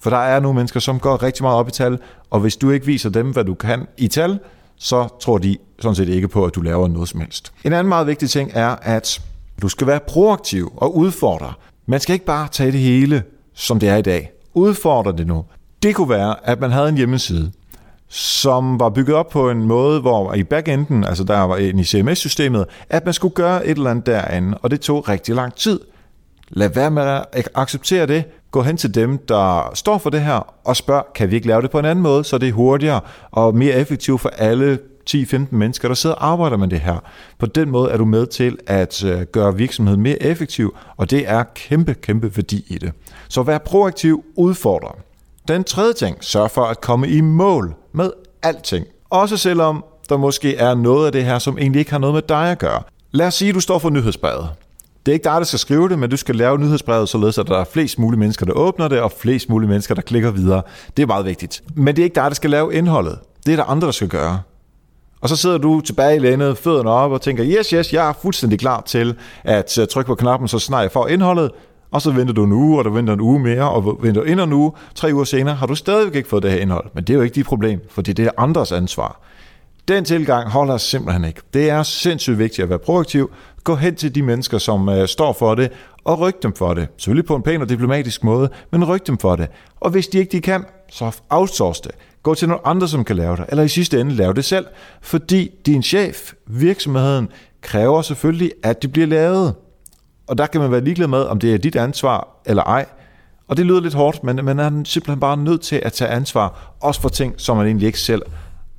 For 0.00 0.10
der 0.10 0.16
er 0.16 0.40
nogle 0.40 0.56
mennesker, 0.56 0.80
som 0.80 0.98
går 0.98 1.22
rigtig 1.22 1.42
meget 1.42 1.56
op 1.56 1.68
i 1.68 1.70
tal, 1.70 1.98
og 2.30 2.40
hvis 2.40 2.56
du 2.56 2.70
ikke 2.70 2.86
viser 2.86 3.10
dem, 3.10 3.30
hvad 3.30 3.44
du 3.44 3.54
kan 3.54 3.86
i 3.96 4.08
tal, 4.08 4.38
så 4.76 5.08
tror 5.20 5.38
de 5.38 5.56
sådan 5.80 5.94
set 5.94 6.08
ikke 6.08 6.28
på, 6.28 6.44
at 6.44 6.54
du 6.54 6.60
laver 6.60 6.88
noget 6.88 7.08
som 7.08 7.20
helst. 7.20 7.52
En 7.64 7.72
anden 7.72 7.88
meget 7.88 8.06
vigtig 8.06 8.30
ting 8.30 8.50
er, 8.54 8.76
at 8.82 9.20
du 9.62 9.68
skal 9.68 9.86
være 9.86 10.00
proaktiv 10.00 10.72
og 10.76 10.96
udfordre. 10.96 11.52
Man 11.86 12.00
skal 12.00 12.12
ikke 12.12 12.24
bare 12.24 12.48
tage 12.52 12.72
det 12.72 12.80
hele, 12.80 13.22
som 13.54 13.78
det 13.78 13.88
er 13.88 13.96
i 13.96 14.02
dag. 14.02 14.32
Udfordre 14.54 15.12
det 15.12 15.26
nu. 15.26 15.44
Det 15.82 15.94
kunne 15.94 16.08
være, 16.08 16.34
at 16.44 16.60
man 16.60 16.70
havde 16.70 16.88
en 16.88 16.96
hjemmeside, 16.96 17.52
som 18.08 18.80
var 18.80 18.88
bygget 18.88 19.16
op 19.16 19.28
på 19.28 19.50
en 19.50 19.64
måde, 19.64 20.00
hvor 20.00 20.34
i 20.34 20.44
backenden, 20.44 21.04
altså 21.04 21.24
der 21.24 21.38
var 21.38 21.56
i 21.56 21.84
CMS-systemet, 21.84 22.64
at 22.88 23.04
man 23.04 23.14
skulle 23.14 23.34
gøre 23.34 23.66
et 23.66 23.76
eller 23.76 23.90
andet 23.90 24.06
derinde, 24.06 24.58
og 24.58 24.70
det 24.70 24.80
tog 24.80 25.08
rigtig 25.08 25.34
lang 25.34 25.54
tid. 25.54 25.80
Lad 26.48 26.68
være 26.68 26.90
med 26.90 27.02
at 27.32 27.48
acceptere 27.54 28.06
det. 28.06 28.24
Gå 28.50 28.62
hen 28.62 28.76
til 28.76 28.94
dem, 28.94 29.18
der 29.18 29.70
står 29.74 29.98
for 29.98 30.10
det 30.10 30.20
her, 30.20 30.54
og 30.64 30.76
spørg, 30.76 31.06
kan 31.14 31.30
vi 31.30 31.34
ikke 31.34 31.46
lave 31.46 31.62
det 31.62 31.70
på 31.70 31.78
en 31.78 31.84
anden 31.84 32.02
måde, 32.02 32.24
så 32.24 32.38
det 32.38 32.48
er 32.48 32.52
hurtigere 32.52 33.00
og 33.30 33.56
mere 33.56 33.74
effektivt 33.74 34.20
for 34.20 34.28
alle 34.28 34.78
10-15 35.10 35.38
mennesker, 35.50 35.88
der 35.88 35.94
sidder 35.94 36.16
og 36.16 36.26
arbejder 36.26 36.56
med 36.56 36.68
det 36.68 36.80
her. 36.80 36.96
På 37.38 37.46
den 37.46 37.70
måde 37.70 37.90
er 37.90 37.96
du 37.96 38.04
med 38.04 38.26
til 38.26 38.58
at 38.66 39.04
øh, 39.04 39.22
gøre 39.22 39.56
virksomheden 39.56 40.00
mere 40.00 40.22
effektiv, 40.22 40.76
og 40.96 41.10
det 41.10 41.28
er 41.28 41.44
kæmpe, 41.54 41.94
kæmpe 41.94 42.36
værdi 42.36 42.64
i 42.68 42.78
det. 42.78 42.92
Så 43.28 43.42
vær 43.42 43.58
proaktiv, 43.58 44.24
udfordrer. 44.36 44.96
Den 45.48 45.64
tredje 45.64 45.92
ting, 45.92 46.16
sørg 46.20 46.50
for 46.50 46.64
at 46.64 46.80
komme 46.80 47.08
i 47.08 47.20
mål 47.20 47.74
med 47.92 48.10
alting. 48.42 48.86
Også 49.10 49.36
selvom 49.36 49.84
der 50.08 50.16
måske 50.16 50.56
er 50.56 50.74
noget 50.74 51.06
af 51.06 51.12
det 51.12 51.24
her, 51.24 51.38
som 51.38 51.58
egentlig 51.58 51.78
ikke 51.78 51.90
har 51.90 51.98
noget 51.98 52.14
med 52.14 52.22
dig 52.22 52.50
at 52.50 52.58
gøre. 52.58 52.82
Lad 53.10 53.26
os 53.26 53.34
sige, 53.34 53.48
at 53.48 53.54
du 53.54 53.60
står 53.60 53.78
for 53.78 53.90
nyhedsbrevet. 53.90 54.48
Det 55.06 55.12
er 55.12 55.14
ikke 55.14 55.24
dig, 55.24 55.32
der 55.32 55.44
skal 55.44 55.58
skrive 55.58 55.88
det, 55.88 55.98
men 55.98 56.10
du 56.10 56.16
skal 56.16 56.36
lave 56.36 56.58
nyhedsbrevet, 56.58 57.08
således 57.08 57.38
at 57.38 57.46
der 57.46 57.58
er 57.58 57.64
flest 57.64 57.98
mulige 57.98 58.20
mennesker, 58.20 58.46
der 58.46 58.52
åbner 58.52 58.88
det, 58.88 59.00
og 59.00 59.12
flest 59.12 59.48
mulige 59.48 59.68
mennesker, 59.68 59.94
der 59.94 60.02
klikker 60.02 60.30
videre. 60.30 60.62
Det 60.96 61.02
er 61.02 61.06
meget 61.06 61.24
vigtigt. 61.24 61.62
Men 61.74 61.96
det 61.96 62.02
er 62.02 62.04
ikke 62.04 62.14
dig, 62.14 62.24
der 62.24 62.34
skal 62.34 62.50
lave 62.50 62.74
indholdet. 62.74 63.18
Det 63.46 63.52
er 63.52 63.56
der 63.56 63.64
andre, 63.64 63.86
der 63.86 63.92
skal 63.92 64.08
gøre. 64.08 64.40
Og 65.20 65.28
så 65.28 65.36
sidder 65.36 65.58
du 65.58 65.80
tilbage 65.80 66.16
i 66.16 66.18
landet, 66.18 66.58
fødderne 66.58 66.90
op 66.90 67.12
og 67.12 67.20
tænker, 67.20 67.44
yes, 67.46 67.70
yes, 67.70 67.92
jeg 67.92 68.08
er 68.08 68.12
fuldstændig 68.22 68.58
klar 68.58 68.80
til 68.80 69.14
at 69.44 69.78
øh, 69.78 69.86
trykke 69.86 70.08
på 70.08 70.14
knappen, 70.14 70.48
så 70.48 70.58
snart 70.58 70.82
jeg 70.82 70.92
får 70.92 71.08
indholdet. 71.08 71.50
Og 71.90 72.02
så 72.02 72.10
venter 72.10 72.34
du 72.34 72.44
en 72.44 72.52
uge, 72.52 72.78
og 72.78 72.84
du 72.84 72.90
venter 72.90 73.12
en 73.12 73.20
uge 73.20 73.40
mere, 73.40 73.70
og 73.70 73.98
venter 74.02 74.22
endnu 74.22 74.44
en 74.44 74.52
uge. 74.52 74.72
Tre 74.94 75.10
uger 75.14 75.24
senere 75.24 75.54
har 75.54 75.66
du 75.66 75.74
stadigvæk 75.74 76.14
ikke 76.14 76.28
fået 76.28 76.42
det 76.42 76.50
her 76.50 76.58
indhold. 76.58 76.84
Men 76.94 77.04
det 77.04 77.12
er 77.12 77.14
jo 77.14 77.22
ikke 77.22 77.34
dit 77.34 77.46
problem, 77.46 77.80
for 77.90 78.02
det 78.02 78.18
er 78.18 78.30
andres 78.38 78.72
ansvar. 78.72 79.20
Den 79.88 80.04
tilgang 80.04 80.50
holder 80.50 80.76
simpelthen 80.76 81.24
ikke. 81.24 81.40
Det 81.54 81.70
er 81.70 81.82
sindssygt 81.82 82.38
vigtigt 82.38 82.62
at 82.62 82.68
være 82.68 82.78
proaktiv. 82.78 83.30
Gå 83.64 83.74
hen 83.74 83.94
til 83.94 84.14
de 84.14 84.22
mennesker, 84.22 84.58
som 84.58 84.88
øh, 84.88 85.08
står 85.08 85.32
for 85.32 85.54
det, 85.54 85.72
og 86.04 86.20
ryk 86.20 86.42
dem 86.42 86.54
for 86.54 86.74
det. 86.74 86.88
Selvfølgelig 86.96 87.26
på 87.26 87.36
en 87.36 87.42
pæn 87.42 87.62
og 87.62 87.68
diplomatisk 87.68 88.24
måde, 88.24 88.50
men 88.72 88.84
ryk 88.84 89.06
dem 89.06 89.18
for 89.18 89.36
det. 89.36 89.48
Og 89.80 89.90
hvis 89.90 90.08
de 90.08 90.18
ikke 90.18 90.32
de 90.32 90.40
kan, 90.40 90.64
så 90.90 91.20
outsource 91.30 91.82
det. 91.82 91.90
Gå 92.22 92.34
til 92.34 92.48
nogle 92.48 92.66
andre, 92.66 92.88
som 92.88 93.04
kan 93.04 93.16
lave 93.16 93.36
det, 93.36 93.44
eller 93.48 93.64
i 93.64 93.68
sidste 93.68 94.00
ende 94.00 94.14
lave 94.14 94.34
det 94.34 94.44
selv, 94.44 94.66
fordi 95.00 95.50
din 95.66 95.82
chef, 95.82 96.32
virksomheden, 96.46 97.28
kræver 97.62 98.02
selvfølgelig, 98.02 98.52
at 98.62 98.82
det 98.82 98.92
bliver 98.92 99.06
lavet. 99.06 99.54
Og 100.26 100.38
der 100.38 100.46
kan 100.46 100.60
man 100.60 100.70
være 100.70 100.80
ligeglad 100.80 101.08
med, 101.08 101.22
om 101.22 101.38
det 101.38 101.54
er 101.54 101.58
dit 101.58 101.76
ansvar 101.76 102.28
eller 102.46 102.62
ej. 102.62 102.86
Og 103.48 103.56
det 103.56 103.66
lyder 103.66 103.80
lidt 103.80 103.94
hårdt, 103.94 104.24
men 104.24 104.44
man 104.44 104.58
er 104.58 104.70
simpelthen 104.84 105.20
bare 105.20 105.36
nødt 105.36 105.60
til 105.60 105.80
at 105.84 105.92
tage 105.92 106.10
ansvar, 106.10 106.74
også 106.80 107.00
for 107.00 107.08
ting, 107.08 107.34
som 107.36 107.56
man 107.56 107.66
egentlig 107.66 107.86
ikke 107.86 108.00
selv 108.00 108.22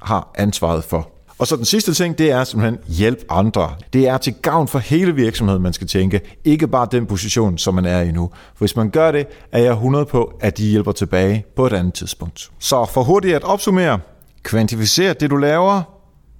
har 0.02 0.32
ansvaret 0.36 0.84
for. 0.84 1.10
Og 1.42 1.48
så 1.48 1.56
den 1.56 1.66
sidste 1.66 1.94
ting, 1.94 2.18
det 2.18 2.32
er 2.32 2.44
simpelthen 2.44 2.80
hjælp 2.88 3.26
andre. 3.30 3.76
Det 3.94 4.08
er 4.08 4.18
til 4.18 4.34
gavn 4.34 4.68
for 4.68 4.80
hele 4.80 5.16
virksomheden, 5.16 5.62
man 5.62 5.74
skal 5.74 5.88
tænke. 5.88 6.22
Ikke 6.44 6.68
bare 6.68 6.88
den 6.92 7.06
position, 7.06 7.58
som 7.58 7.74
man 7.74 7.86
er 7.86 8.02
i 8.02 8.12
nu. 8.12 8.30
For 8.34 8.60
hvis 8.60 8.76
man 8.76 8.90
gør 8.90 9.12
det, 9.12 9.28
er 9.52 9.60
jeg 9.60 9.72
100 9.72 10.06
på, 10.06 10.34
at 10.40 10.58
de 10.58 10.64
hjælper 10.64 10.92
tilbage 10.92 11.46
på 11.56 11.66
et 11.66 11.74
andet 11.74 11.94
tidspunkt. 11.94 12.52
Så 12.60 12.86
for 12.86 13.04
hurtigt 13.04 13.36
at 13.36 13.44
opsummere. 13.44 14.00
Kvantificer 14.44 15.14
det, 15.14 15.30
du 15.30 15.36
laver. 15.36 15.82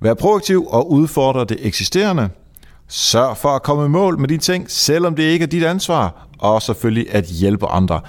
Vær 0.02 0.14
proaktiv 0.14 0.68
og 0.68 0.92
udfordre 0.92 1.46
det 1.46 1.58
eksisterende. 1.62 2.30
Sørg 2.88 3.38
for 3.38 3.50
at 3.50 3.64
komme 3.64 3.86
i 3.86 3.90
mål 3.90 4.20
med 4.20 4.28
de 4.28 4.38
ting, 4.38 4.72
selvom 4.72 5.16
det 5.16 5.24
ikke 5.24 5.44
er 5.44 5.48
dit 5.48 5.64
ansvar. 5.64 6.28
Og 6.40 6.62
selvfølgelig 6.62 7.14
at 7.14 7.26
hjælpe 7.26 7.68
andre. 7.68 8.02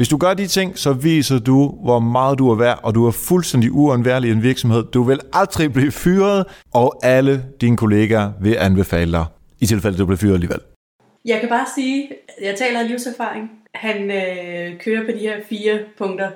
Hvis 0.00 0.08
du 0.08 0.16
gør 0.16 0.34
de 0.34 0.46
ting, 0.46 0.78
så 0.78 0.92
viser 0.92 1.38
du, 1.38 1.78
hvor 1.84 1.98
meget 1.98 2.38
du 2.38 2.50
er 2.50 2.54
værd, 2.54 2.80
og 2.82 2.94
du 2.94 3.06
er 3.06 3.10
fuldstændig 3.10 3.72
uundværlig 3.72 4.28
i 4.28 4.32
en 4.32 4.42
virksomhed. 4.42 4.84
Du 4.84 5.02
vil 5.02 5.20
aldrig 5.32 5.72
blive 5.72 5.92
fyret, 5.92 6.46
og 6.74 7.00
alle 7.02 7.44
dine 7.60 7.76
kollegaer 7.76 8.32
vil 8.40 8.56
anbefale 8.58 9.12
dig, 9.12 9.24
i 9.60 9.66
tilfælde 9.66 9.98
du 9.98 10.06
bliver 10.06 10.18
fyret 10.18 10.34
alligevel. 10.34 10.60
Jeg 11.24 11.40
kan 11.40 11.48
bare 11.48 11.66
sige, 11.74 12.08
jeg 12.42 12.56
taler 12.56 12.80
af 12.80 12.88
livserfaring. 12.88 13.50
Han 13.74 14.10
øh, 14.10 14.78
kører 14.78 15.04
på 15.04 15.12
de 15.12 15.18
her 15.18 15.36
fire 15.48 15.78
punkter 15.98 16.30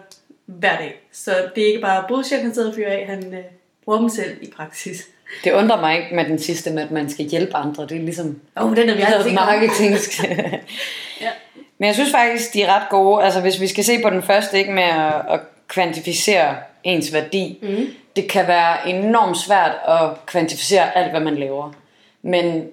hver 0.47 0.77
dag. 0.77 0.95
Så 1.13 1.31
det 1.55 1.63
er 1.63 1.67
ikke 1.67 1.81
bare 1.81 2.05
bullshit, 2.09 2.41
han 2.41 2.55
sidder 2.55 2.69
og 2.69 2.75
fyrer 2.75 2.93
af, 2.93 3.07
han 3.07 3.35
øh, 3.35 3.45
bruger 3.85 3.99
dem 3.99 4.09
selv 4.09 4.37
i 4.43 4.51
praksis. 4.57 5.09
Det 5.45 5.53
undrer 5.53 5.81
mig 5.81 6.03
ikke 6.03 6.15
med 6.15 6.25
den 6.25 6.39
sidste 6.39 6.71
med, 6.71 6.83
at 6.83 6.91
man 6.91 7.11
skal 7.11 7.25
hjælpe 7.25 7.57
andre. 7.57 7.83
Det 7.83 7.97
er 7.97 8.03
ligesom... 8.03 8.41
Åh, 8.61 8.65
oh, 8.65 8.77
den 8.77 8.89
er 8.89 8.95
vi 8.95 9.03
altid 9.03 9.33
marketing. 9.33 9.95
ja. 11.21 11.31
Men 11.79 11.87
jeg 11.87 11.95
synes 11.95 12.11
faktisk, 12.11 12.53
de 12.53 12.63
er 12.63 12.77
ret 12.77 12.89
gode. 12.91 13.25
Altså 13.25 13.41
hvis 13.41 13.61
vi 13.61 13.67
skal 13.67 13.85
se 13.85 14.03
på 14.03 14.11
den 14.11 14.23
første, 14.23 14.59
ikke 14.59 14.73
med 14.73 14.83
at, 14.83 15.15
at 15.31 15.41
kvantificere 15.69 16.57
ens 16.85 17.13
værdi. 17.13 17.59
Mm. 17.63 17.87
Det 18.17 18.29
kan 18.29 18.49
være 18.49 18.89
enormt 18.89 19.39
svært 19.39 19.73
at 19.89 20.27
kvantificere 20.27 20.97
alt, 20.97 21.11
hvad 21.11 21.21
man 21.21 21.37
laver. 21.37 21.73
Men 22.23 22.69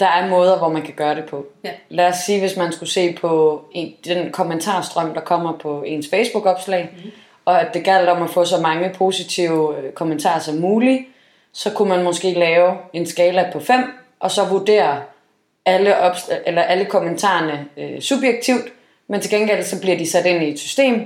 der 0.00 0.06
er 0.06 0.28
måder, 0.28 0.58
hvor 0.58 0.68
man 0.68 0.82
kan 0.82 0.94
gøre 0.94 1.14
det 1.14 1.24
på. 1.24 1.46
Ja. 1.64 1.70
Lad 1.88 2.08
os 2.08 2.16
sige, 2.16 2.40
hvis 2.40 2.56
man 2.56 2.72
skulle 2.72 2.90
se 2.90 3.12
på 3.20 3.62
en, 3.72 3.94
den 4.04 4.32
kommentarstrøm, 4.32 5.14
der 5.14 5.20
kommer 5.20 5.52
på 5.52 5.82
ens 5.82 6.08
Facebook-opslag, 6.10 6.90
mm. 7.04 7.10
og 7.44 7.60
at 7.60 7.74
det 7.74 7.84
galt 7.84 8.08
om 8.08 8.22
at 8.22 8.30
få 8.30 8.44
så 8.44 8.60
mange 8.60 8.90
positive 8.94 9.78
øh, 9.78 9.92
kommentarer 9.92 10.38
som 10.38 10.54
muligt, 10.54 11.02
så 11.52 11.70
kunne 11.70 11.88
man 11.88 12.04
måske 12.04 12.32
lave 12.32 12.76
en 12.92 13.06
skala 13.06 13.50
på 13.52 13.60
5, 13.60 13.80
og 14.20 14.30
så 14.30 14.44
vurdere, 14.44 15.02
alle, 15.66 15.96
opst- 16.10 16.32
eller 16.46 16.62
alle 16.62 16.84
kommentarerne 16.84 17.68
øh, 17.76 18.00
subjektivt, 18.00 18.72
men 19.08 19.20
til 19.20 19.30
gengæld 19.30 19.62
så 19.62 19.80
bliver 19.80 19.98
de 19.98 20.10
sat 20.10 20.26
ind 20.26 20.42
i 20.42 20.50
et 20.50 20.58
system, 20.58 21.02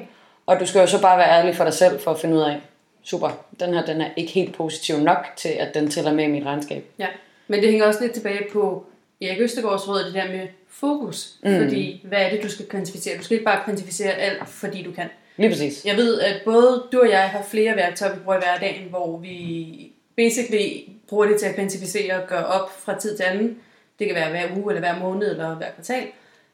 og 0.46 0.60
du 0.60 0.66
skal 0.66 0.80
jo 0.80 0.86
så 0.86 1.00
bare 1.02 1.18
være 1.18 1.38
ærlig 1.38 1.56
for 1.56 1.64
dig 1.64 1.74
selv 1.74 2.00
for 2.00 2.10
at 2.10 2.20
finde 2.20 2.36
ud 2.36 2.40
af, 2.40 2.60
super, 3.02 3.44
den 3.60 3.74
her 3.74 3.86
den 3.86 4.00
er 4.00 4.08
ikke 4.16 4.32
helt 4.32 4.54
positiv 4.54 4.98
nok 4.98 5.26
til, 5.36 5.48
at 5.48 5.74
den 5.74 5.90
tæller 5.90 6.12
med 6.12 6.24
i 6.24 6.30
mit 6.30 6.46
regnskab. 6.46 6.84
Ja, 6.98 7.06
men 7.48 7.62
det 7.62 7.70
hænger 7.70 7.86
også 7.86 8.00
lidt 8.02 8.12
tilbage 8.12 8.46
på 8.52 8.84
Erik 9.20 9.40
Østegårds 9.40 9.88
råd, 9.88 10.04
det 10.04 10.14
der 10.14 10.28
med 10.28 10.48
fokus. 10.68 11.34
Mm. 11.44 11.58
Fordi, 11.58 12.00
hvad 12.04 12.18
er 12.18 12.30
det, 12.30 12.42
du 12.42 12.48
skal 12.48 12.66
kvantificere? 12.66 13.18
Du 13.18 13.22
skal 13.22 13.34
ikke 13.34 13.44
bare 13.44 13.64
kvantificere 13.64 14.12
alt, 14.12 14.48
fordi 14.48 14.82
du 14.82 14.92
kan. 14.92 15.06
Lige 15.36 15.50
præcis. 15.50 15.84
Jeg 15.84 15.96
ved, 15.96 16.20
at 16.20 16.42
både 16.44 16.84
du 16.92 17.00
og 17.00 17.10
jeg 17.10 17.22
har 17.22 17.42
flere 17.50 17.76
værktøjer, 17.76 18.14
vi 18.14 18.20
bruger 18.20 18.38
i 18.38 18.40
hverdagen, 18.40 18.88
hvor 18.90 19.18
vi 19.18 19.92
basically 20.16 20.68
bruger 21.08 21.26
det 21.26 21.40
til 21.40 21.46
at 21.46 21.54
kvantificere 21.54 22.22
og 22.22 22.28
gøre 22.28 22.46
op 22.46 22.70
fra 22.84 22.98
tid 22.98 23.16
til 23.16 23.22
anden. 23.24 23.58
Det 24.00 24.08
kan 24.08 24.16
være 24.16 24.30
hver 24.30 24.56
uge, 24.56 24.72
eller 24.72 24.80
hver 24.80 24.98
måned, 24.98 25.30
eller 25.30 25.54
hver 25.54 25.70
kvartal. 25.70 26.06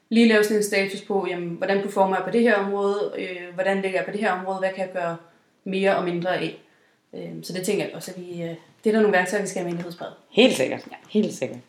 Lige 0.09 0.27
lave 0.27 0.43
sådan 0.43 0.57
en 0.57 0.63
status 0.63 1.01
på, 1.01 1.27
jamen, 1.29 1.49
hvordan 1.49 1.81
performer 1.81 2.15
jeg 2.15 2.25
på 2.25 2.31
det 2.31 2.41
her 2.41 2.55
område, 2.55 3.11
øh, 3.17 3.53
hvordan 3.53 3.81
ligger 3.81 3.99
jeg 3.99 4.05
på 4.05 4.11
det 4.11 4.19
her 4.19 4.31
område, 4.31 4.59
hvad 4.59 4.69
kan 4.69 4.85
jeg 4.85 4.93
gøre 4.93 5.17
mere 5.63 5.95
og 5.95 6.03
mindre 6.03 6.35
af. 6.37 6.57
Øh, 7.13 7.29
så 7.43 7.53
det 7.53 7.65
tænker 7.65 7.85
jeg 7.85 7.95
også, 7.95 8.11
at 8.11 8.21
vi, 8.21 8.41
øh, 8.41 8.49
det 8.83 8.89
er 8.89 8.91
der 8.91 9.01
nogle 9.01 9.17
værktøjer, 9.17 9.41
vi 9.41 9.47
skal 9.47 9.61
have 9.61 9.73
med 9.73 9.83
i 9.83 9.95
Helt 10.31 10.55
sikkert, 10.55 10.81
ja. 10.91 10.95
helt 11.09 11.33
sikkert. 11.33 11.59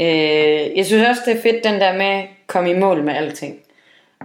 Øh, 0.00 0.76
jeg 0.76 0.86
synes 0.86 1.08
også, 1.08 1.22
det 1.26 1.36
er 1.36 1.42
fedt, 1.42 1.64
den 1.64 1.80
der 1.80 1.96
med 1.96 2.06
at 2.06 2.28
komme 2.46 2.70
i 2.70 2.78
mål 2.78 3.02
med 3.02 3.14
alting. 3.14 3.60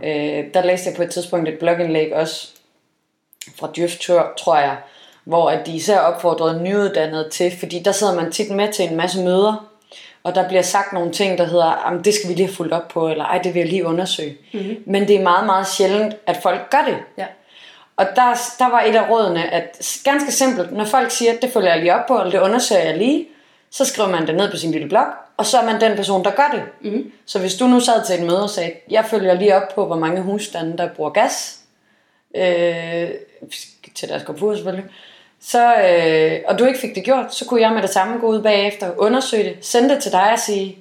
Øh, 0.03 0.53
der 0.53 0.65
læste 0.65 0.89
jeg 0.89 0.95
på 0.95 1.03
et 1.03 1.09
tidspunkt 1.09 1.49
et 1.49 1.59
blogindlæg 1.59 2.13
også 2.13 2.51
fra 3.55 3.71
Djøf, 3.75 3.97
tror 4.37 4.57
jeg, 4.57 4.77
hvor 5.23 5.49
at 5.49 5.65
de 5.65 5.75
især 5.75 5.99
opfordrede 5.99 6.63
nyuddannede 6.63 7.29
til, 7.29 7.51
fordi 7.59 7.79
der 7.79 7.91
sidder 7.91 8.15
man 8.15 8.31
tit 8.31 8.51
med 8.51 8.73
til 8.73 8.85
en 8.85 8.95
masse 8.95 9.23
møder, 9.23 9.70
og 10.23 10.35
der 10.35 10.47
bliver 10.47 10.61
sagt 10.61 10.93
nogle 10.93 11.11
ting, 11.11 11.37
der 11.37 11.45
hedder, 11.45 12.01
det 12.03 12.13
skal 12.13 12.29
vi 12.29 12.33
lige 12.33 12.45
have 12.45 12.55
fulgt 12.55 12.73
op 12.73 12.87
på, 12.87 13.09
eller 13.09 13.25
ej, 13.25 13.37
det 13.37 13.53
vil 13.53 13.59
jeg 13.59 13.69
lige 13.69 13.85
undersøge. 13.85 14.37
Mm-hmm. 14.53 14.83
Men 14.85 15.07
det 15.07 15.15
er 15.15 15.21
meget, 15.21 15.45
meget 15.45 15.67
sjældent, 15.67 16.15
at 16.27 16.37
folk 16.43 16.69
gør 16.69 16.83
det. 16.87 16.97
Ja. 17.17 17.25
Og 17.95 18.05
der, 18.15 18.33
der 18.59 18.69
var 18.69 18.81
et 18.81 18.95
af 18.95 19.09
rådene, 19.09 19.49
at 19.53 19.99
ganske 20.03 20.31
simpelt, 20.31 20.71
når 20.71 20.85
folk 20.85 21.11
siger, 21.11 21.33
at 21.33 21.41
det 21.41 21.53
følger 21.53 21.69
jeg 21.73 21.79
lige 21.79 21.95
op 21.95 22.05
på, 22.07 22.17
eller 22.19 22.31
det 22.31 22.39
undersøger 22.39 22.83
jeg 22.83 22.97
lige, 22.97 23.27
så 23.71 23.85
skriver 23.85 24.09
man 24.09 24.27
det 24.27 24.35
ned 24.35 24.51
på 24.51 24.57
sin 24.57 24.71
lille 24.71 24.89
blog, 24.89 25.05
og 25.37 25.45
så 25.45 25.57
er 25.57 25.65
man 25.65 25.81
den 25.81 25.95
person, 25.95 26.23
der 26.23 26.31
gør 26.31 26.49
det. 26.53 26.63
Mm-hmm. 26.81 27.11
Så 27.25 27.39
hvis 27.39 27.55
du 27.55 27.67
nu 27.67 27.79
sad 27.79 28.05
til 28.05 28.15
et 28.15 28.25
møde 28.25 28.43
og 28.43 28.49
sagde, 28.49 28.71
jeg 28.89 29.05
følger 29.05 29.33
lige 29.33 29.55
op 29.55 29.75
på, 29.75 29.85
hvor 29.85 29.95
mange 29.95 30.21
husstande, 30.21 30.77
der 30.77 30.89
bruger 30.93 31.09
gas, 31.09 31.59
øh, 32.35 33.09
til 33.95 34.09
deres 34.09 34.23
komfur 34.23 34.55
selvfølgelig, 34.55 34.85
så, 35.41 35.75
øh, 35.75 36.39
og 36.47 36.59
du 36.59 36.65
ikke 36.65 36.79
fik 36.79 36.95
det 36.95 37.03
gjort, 37.03 37.35
så 37.35 37.45
kunne 37.45 37.61
jeg 37.61 37.73
med 37.73 37.81
det 37.81 37.89
samme 37.89 38.17
gå 38.17 38.27
ud 38.27 38.41
bagefter, 38.41 38.91
undersøge 38.97 39.43
det, 39.43 39.57
sende 39.61 39.89
det 39.89 40.03
til 40.03 40.11
dig 40.11 40.31
og 40.33 40.39
sige, 40.39 40.77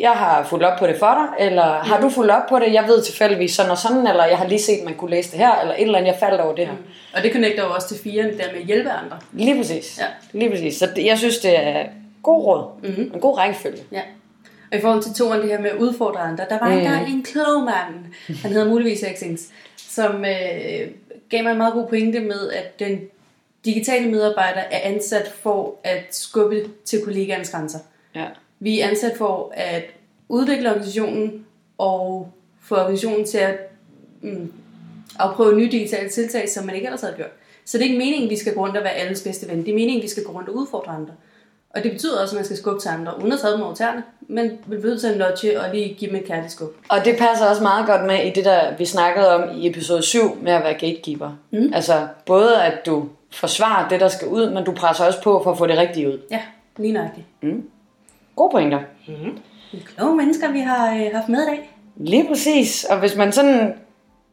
jeg 0.00 0.10
har 0.10 0.44
fulgt 0.44 0.64
op 0.64 0.78
på 0.78 0.86
det 0.86 0.96
for 0.98 1.14
dig, 1.14 1.46
eller 1.46 1.82
mm. 1.82 1.88
har 1.90 2.00
du 2.00 2.08
fulgt 2.08 2.30
op 2.30 2.42
på 2.48 2.58
det, 2.58 2.72
jeg 2.72 2.84
ved 2.88 3.02
tilfældigvis 3.02 3.54
sådan 3.54 3.70
og 3.70 3.78
sådan, 3.78 4.06
eller 4.06 4.24
jeg 4.24 4.38
har 4.38 4.48
lige 4.48 4.62
set, 4.62 4.84
man 4.84 4.94
kunne 4.94 5.10
læse 5.10 5.30
det 5.30 5.38
her, 5.38 5.60
eller 5.60 5.74
et 5.74 5.82
eller 5.82 5.98
andet, 5.98 6.12
jeg 6.12 6.18
faldt 6.20 6.40
over 6.40 6.54
det 6.54 6.66
her. 6.66 6.72
Mm. 6.72 6.84
Og 7.14 7.22
det 7.22 7.32
connecter 7.32 7.64
jo 7.64 7.70
også 7.70 7.88
til 7.88 7.98
fire, 7.98 8.22
der 8.22 8.52
med 8.52 8.60
at 8.60 8.66
hjælpe 8.66 8.90
andre. 8.90 9.18
Lige 9.32 9.56
præcis. 9.56 9.98
Ja. 9.98 10.06
Lige 10.38 10.50
præcis. 10.50 10.76
Så 10.78 10.88
det, 10.96 11.04
jeg 11.04 11.18
synes, 11.18 11.38
det 11.38 11.58
er 11.58 11.84
god 12.22 12.44
råd. 12.44 12.64
Mm-hmm. 12.82 13.10
En 13.14 13.20
god 13.20 13.38
rækkefølge. 13.38 13.82
Ja. 13.92 14.00
Og 14.72 14.78
i 14.78 14.80
forhold 14.80 15.02
til 15.02 15.14
toren, 15.14 15.40
det 15.40 15.50
her 15.50 15.60
med 15.60 15.70
at 15.70 15.76
udfordre 15.76 16.20
andre, 16.20 16.44
der 16.50 16.58
var 16.58 16.68
mm. 16.68 16.78
engang 16.78 17.08
en 17.08 17.22
klog 17.22 17.62
mand, 17.62 18.14
han 18.42 18.52
hedder 18.52 18.68
muligvis 18.68 19.04
Xings, 19.16 19.48
som 19.76 20.24
øh, 20.24 20.88
gav 21.30 21.42
mig 21.42 21.50
en 21.50 21.58
meget 21.58 21.74
god 21.74 21.86
pointe 21.86 22.20
med, 22.20 22.50
at 22.50 22.78
den 22.78 23.00
digitale 23.64 24.10
medarbejdere 24.10 24.72
er 24.72 24.94
ansat 24.94 25.32
for 25.42 25.74
at 25.84 26.04
skubbe 26.10 26.70
til 26.84 27.04
kollegaernes 27.04 27.50
grænser. 27.50 27.78
Ja. 28.14 28.26
Vi 28.60 28.80
er 28.80 28.88
ansat 28.88 29.16
for 29.16 29.52
at 29.54 29.84
udvikle 30.28 30.70
organisationen 30.70 31.46
og 31.78 32.32
få 32.60 32.74
organisationen 32.74 33.24
til 33.26 33.38
at 33.38 33.56
mm, 34.22 34.52
afprøve 35.18 35.56
nye 35.56 35.70
digitale 35.70 36.08
tiltag, 36.08 36.48
som 36.48 36.66
man 36.66 36.74
ikke 36.74 36.86
ellers 36.86 37.00
havde 37.00 37.14
gjort. 37.16 37.30
Så 37.64 37.78
det 37.78 37.84
er 37.84 37.88
ikke 37.88 37.98
meningen, 37.98 38.24
at 38.24 38.30
vi 38.30 38.36
skal 38.36 38.54
gå 38.54 38.60
rundt 38.60 38.76
og 38.76 38.84
være 38.84 38.92
alles 38.92 39.22
bedste 39.22 39.48
ven. 39.48 39.58
Det 39.58 39.68
er 39.68 39.74
meningen, 39.74 39.98
at 39.98 40.02
vi 40.02 40.08
skal 40.08 40.24
gå 40.24 40.32
rundt 40.32 40.48
og 40.48 40.54
udfordre 40.54 40.92
andre. 40.92 41.12
Og 41.70 41.82
det 41.82 41.92
betyder 41.92 42.20
også, 42.20 42.34
at 42.34 42.38
man 42.38 42.44
skal 42.44 42.56
skubbe 42.56 42.80
til 42.80 42.88
andre, 42.88 43.12
uden 43.20 43.32
at 43.32 43.40
tage 43.40 43.52
dem 43.52 43.62
over 43.62 43.74
tæerne, 43.74 44.02
men 44.20 44.50
vil 44.66 44.80
nødt 44.80 45.00
til 45.00 45.12
en 45.12 45.18
nudge 45.18 45.60
og 45.60 45.74
lige 45.74 45.94
give 45.94 46.10
dem 46.10 46.16
et 46.16 46.24
kærligt 46.24 46.52
skub. 46.52 46.76
Og 46.88 47.04
det 47.04 47.16
passer 47.18 47.46
også 47.46 47.62
meget 47.62 47.86
godt 47.86 48.04
med 48.04 48.24
i 48.24 48.30
det, 48.30 48.44
der 48.44 48.76
vi 48.76 48.84
snakkede 48.84 49.34
om 49.34 49.58
i 49.58 49.68
episode 49.68 50.02
7 50.02 50.20
med 50.42 50.52
at 50.52 50.62
være 50.62 50.74
gatekeeper. 50.74 51.30
Mm. 51.50 51.72
Altså 51.74 52.06
både 52.26 52.62
at 52.62 52.86
du 52.86 53.08
forsvare 53.34 53.86
det, 53.90 54.00
der 54.00 54.08
skal 54.08 54.28
ud, 54.28 54.50
men 54.50 54.64
du 54.64 54.72
presser 54.72 55.06
også 55.06 55.22
på 55.22 55.40
for 55.44 55.50
at 55.50 55.58
få 55.58 55.66
det 55.66 55.78
rigtige 55.78 56.08
ud. 56.08 56.18
Ja, 56.30 56.40
lige 56.76 56.92
nøjagtigt. 56.92 57.26
Mm. 57.42 57.68
Gode 58.36 58.50
pointer. 58.50 58.80
Mm. 59.08 59.38
Kloge 59.96 60.16
mennesker, 60.16 60.52
vi 60.52 60.60
har 60.60 60.94
øh, 60.94 61.06
haft 61.14 61.28
med 61.28 61.42
i 61.42 61.46
dag. 61.46 61.70
Lige 61.96 62.28
præcis. 62.28 62.84
Og 62.84 62.98
hvis 62.98 63.16
man 63.16 63.32
sådan, 63.32 63.74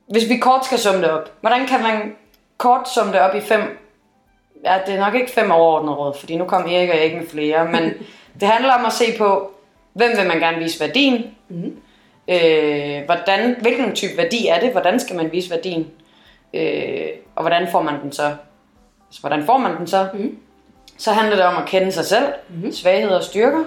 hvis 0.08 0.30
vi 0.30 0.38
kort 0.38 0.66
skal 0.66 0.80
summe 0.80 1.02
det 1.02 1.10
op, 1.10 1.32
hvordan 1.42 1.68
kan 1.68 1.82
man 1.82 2.16
kort 2.58 2.90
summe 2.90 3.14
det 3.14 3.22
op 3.22 3.36
i 3.36 3.42
fem, 3.42 3.62
ja, 4.64 4.78
det 4.86 4.96
er 4.96 5.00
nok 5.00 5.16
ikke 5.16 5.32
fem 5.32 5.52
overordnede 5.52 5.96
råd, 5.96 6.14
fordi 6.20 6.38
nu 6.38 6.46
kom 6.46 6.62
Erik 6.62 6.90
og 6.90 6.96
jeg 6.96 7.06
ikke 7.06 7.18
med 7.18 7.28
flere, 7.28 7.66
men 7.66 7.94
det 8.40 8.48
handler 8.48 8.74
om 8.74 8.86
at 8.86 8.94
se 8.94 9.06
på, 9.18 9.52
hvem 9.94 10.12
vil 10.18 10.28
man 10.28 10.40
gerne 10.40 10.58
vise 10.58 10.80
værdien, 10.80 11.36
mm. 11.50 11.78
øh, 12.28 13.06
hvordan, 13.06 13.56
hvilken 13.62 13.96
type 13.96 14.18
værdi 14.18 14.48
er 14.48 14.60
det, 14.60 14.72
hvordan 14.72 15.00
skal 15.00 15.16
man 15.16 15.32
vise 15.32 15.50
værdien, 15.50 15.88
øh, 16.54 17.08
og 17.36 17.44
hvordan 17.44 17.68
får 17.72 17.82
man 17.82 18.02
den 18.04 18.12
så 18.12 18.36
så 19.12 19.20
hvordan 19.20 19.46
får 19.46 19.58
man 19.58 19.78
den 19.78 19.88
så? 19.88 20.08
Mm. 20.14 20.38
Så 20.98 21.12
handler 21.12 21.36
det 21.36 21.46
om 21.46 21.58
at 21.58 21.70
kende 21.70 21.92
sig 21.92 22.06
selv, 22.06 22.26
mm. 22.50 22.72
svagheder 22.72 23.18
og 23.18 23.24
styrker. 23.24 23.64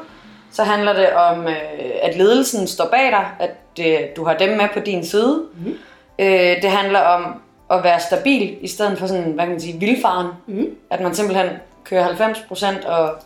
Så 0.51 0.63
handler 0.63 0.93
det 0.93 1.13
om, 1.13 1.47
øh, 1.47 1.91
at 2.03 2.17
ledelsen 2.17 2.67
står 2.67 2.89
bag 2.91 3.11
dig, 3.11 3.27
at 3.41 3.51
det, 3.77 4.17
du 4.17 4.25
har 4.25 4.37
dem 4.37 4.57
med 4.57 4.69
på 4.73 4.81
din 4.81 5.05
side. 5.05 5.43
Mm. 5.55 5.75
Øh, 6.19 6.63
det 6.63 6.71
handler 6.71 7.01
om 7.01 7.41
at 7.71 7.85
være 7.85 8.01
stabil, 8.01 8.57
i 8.61 8.69
stedet 8.69 8.99
for 8.99 9.07
sådan, 9.07 9.33
hvad 9.33 9.45
kan 9.45 9.51
man 9.51 9.61
sige, 9.61 9.81
vildfaren. 9.81 10.29
Mm. 10.47 10.67
At 10.91 11.01
man 11.01 11.15
simpelthen 11.15 11.49
kører 11.85 12.09
90% 12.09 12.89
og 12.89 13.19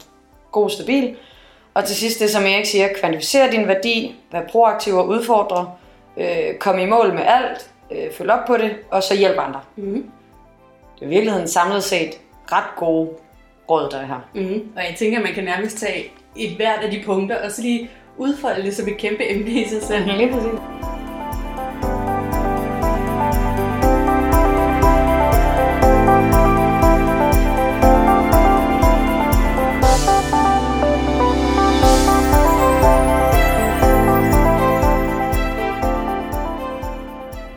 god 0.52 0.70
stabil. 0.70 1.16
Og 1.74 1.85
til 1.85 1.96
sidst 1.96 2.20
det, 2.20 2.31
som 2.31 2.42
Erik 2.42 2.66
siger, 2.66 2.88
kvantificere 3.00 3.50
din 3.50 3.68
værdi, 3.68 4.16
vær 4.33 4.42
proaktiv 4.50 4.94
og 4.94 5.09
udfordre, 5.09 5.70
øh, 6.16 6.54
komme 6.61 6.83
i 6.83 6.87
mål 6.87 7.14
med 7.14 7.22
alt, 7.26 7.70
øh, 7.90 8.12
følge 8.12 8.33
op 8.33 8.46
på 8.46 8.57
det, 8.57 8.70
og 8.90 9.02
så 9.02 9.16
hjælpe 9.16 9.40
andre. 9.40 9.61
Mm 9.76 10.11
det 10.98 11.04
er 11.04 11.06
i 11.06 11.11
virkeligheden 11.11 11.48
samlet 11.48 11.84
set 11.84 12.11
ret 12.52 12.76
gode 12.76 13.11
råd, 13.70 13.90
der 13.90 13.98
er 13.98 14.06
her. 14.06 14.28
Mm. 14.34 14.72
Og 14.76 14.82
jeg 14.82 14.94
tænker, 14.98 15.18
at 15.18 15.24
man 15.24 15.34
kan 15.34 15.44
nærmest 15.44 15.78
tage 15.78 16.12
et 16.37 16.56
hvert 16.56 16.84
af 16.84 16.90
de 16.90 17.02
punkter, 17.06 17.44
og 17.44 17.52
så 17.52 17.62
lige 17.62 17.90
udfolde 18.16 18.62
det 18.62 18.76
som 18.76 18.88
et 18.88 18.96
kæmpe 18.96 19.30
emne 19.30 19.50
i 19.50 19.68
sig 19.68 19.82
selv. 19.82 20.06
Mhm, 20.06 20.16
lige 20.16 20.32
præcis. 20.32 20.50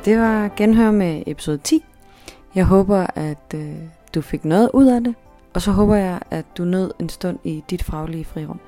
Det 0.05 0.19
var 0.19 0.49
genhør 0.57 0.91
med 0.91 1.23
episode 1.27 1.57
10 1.57 1.83
jeg 2.55 2.65
håber, 2.65 3.05
at 3.15 3.53
øh, 3.55 3.75
du 4.15 4.21
fik 4.21 4.45
noget 4.45 4.69
ud 4.73 4.87
af 4.87 5.03
det, 5.03 5.15
og 5.53 5.61
så 5.61 5.71
håber 5.71 5.95
jeg, 5.95 6.19
at 6.31 6.45
du 6.57 6.63
nød 6.63 6.91
en 6.99 7.09
stund 7.09 7.39
i 7.43 7.63
dit 7.69 7.83
faglige 7.83 8.25
frirum. 8.25 8.59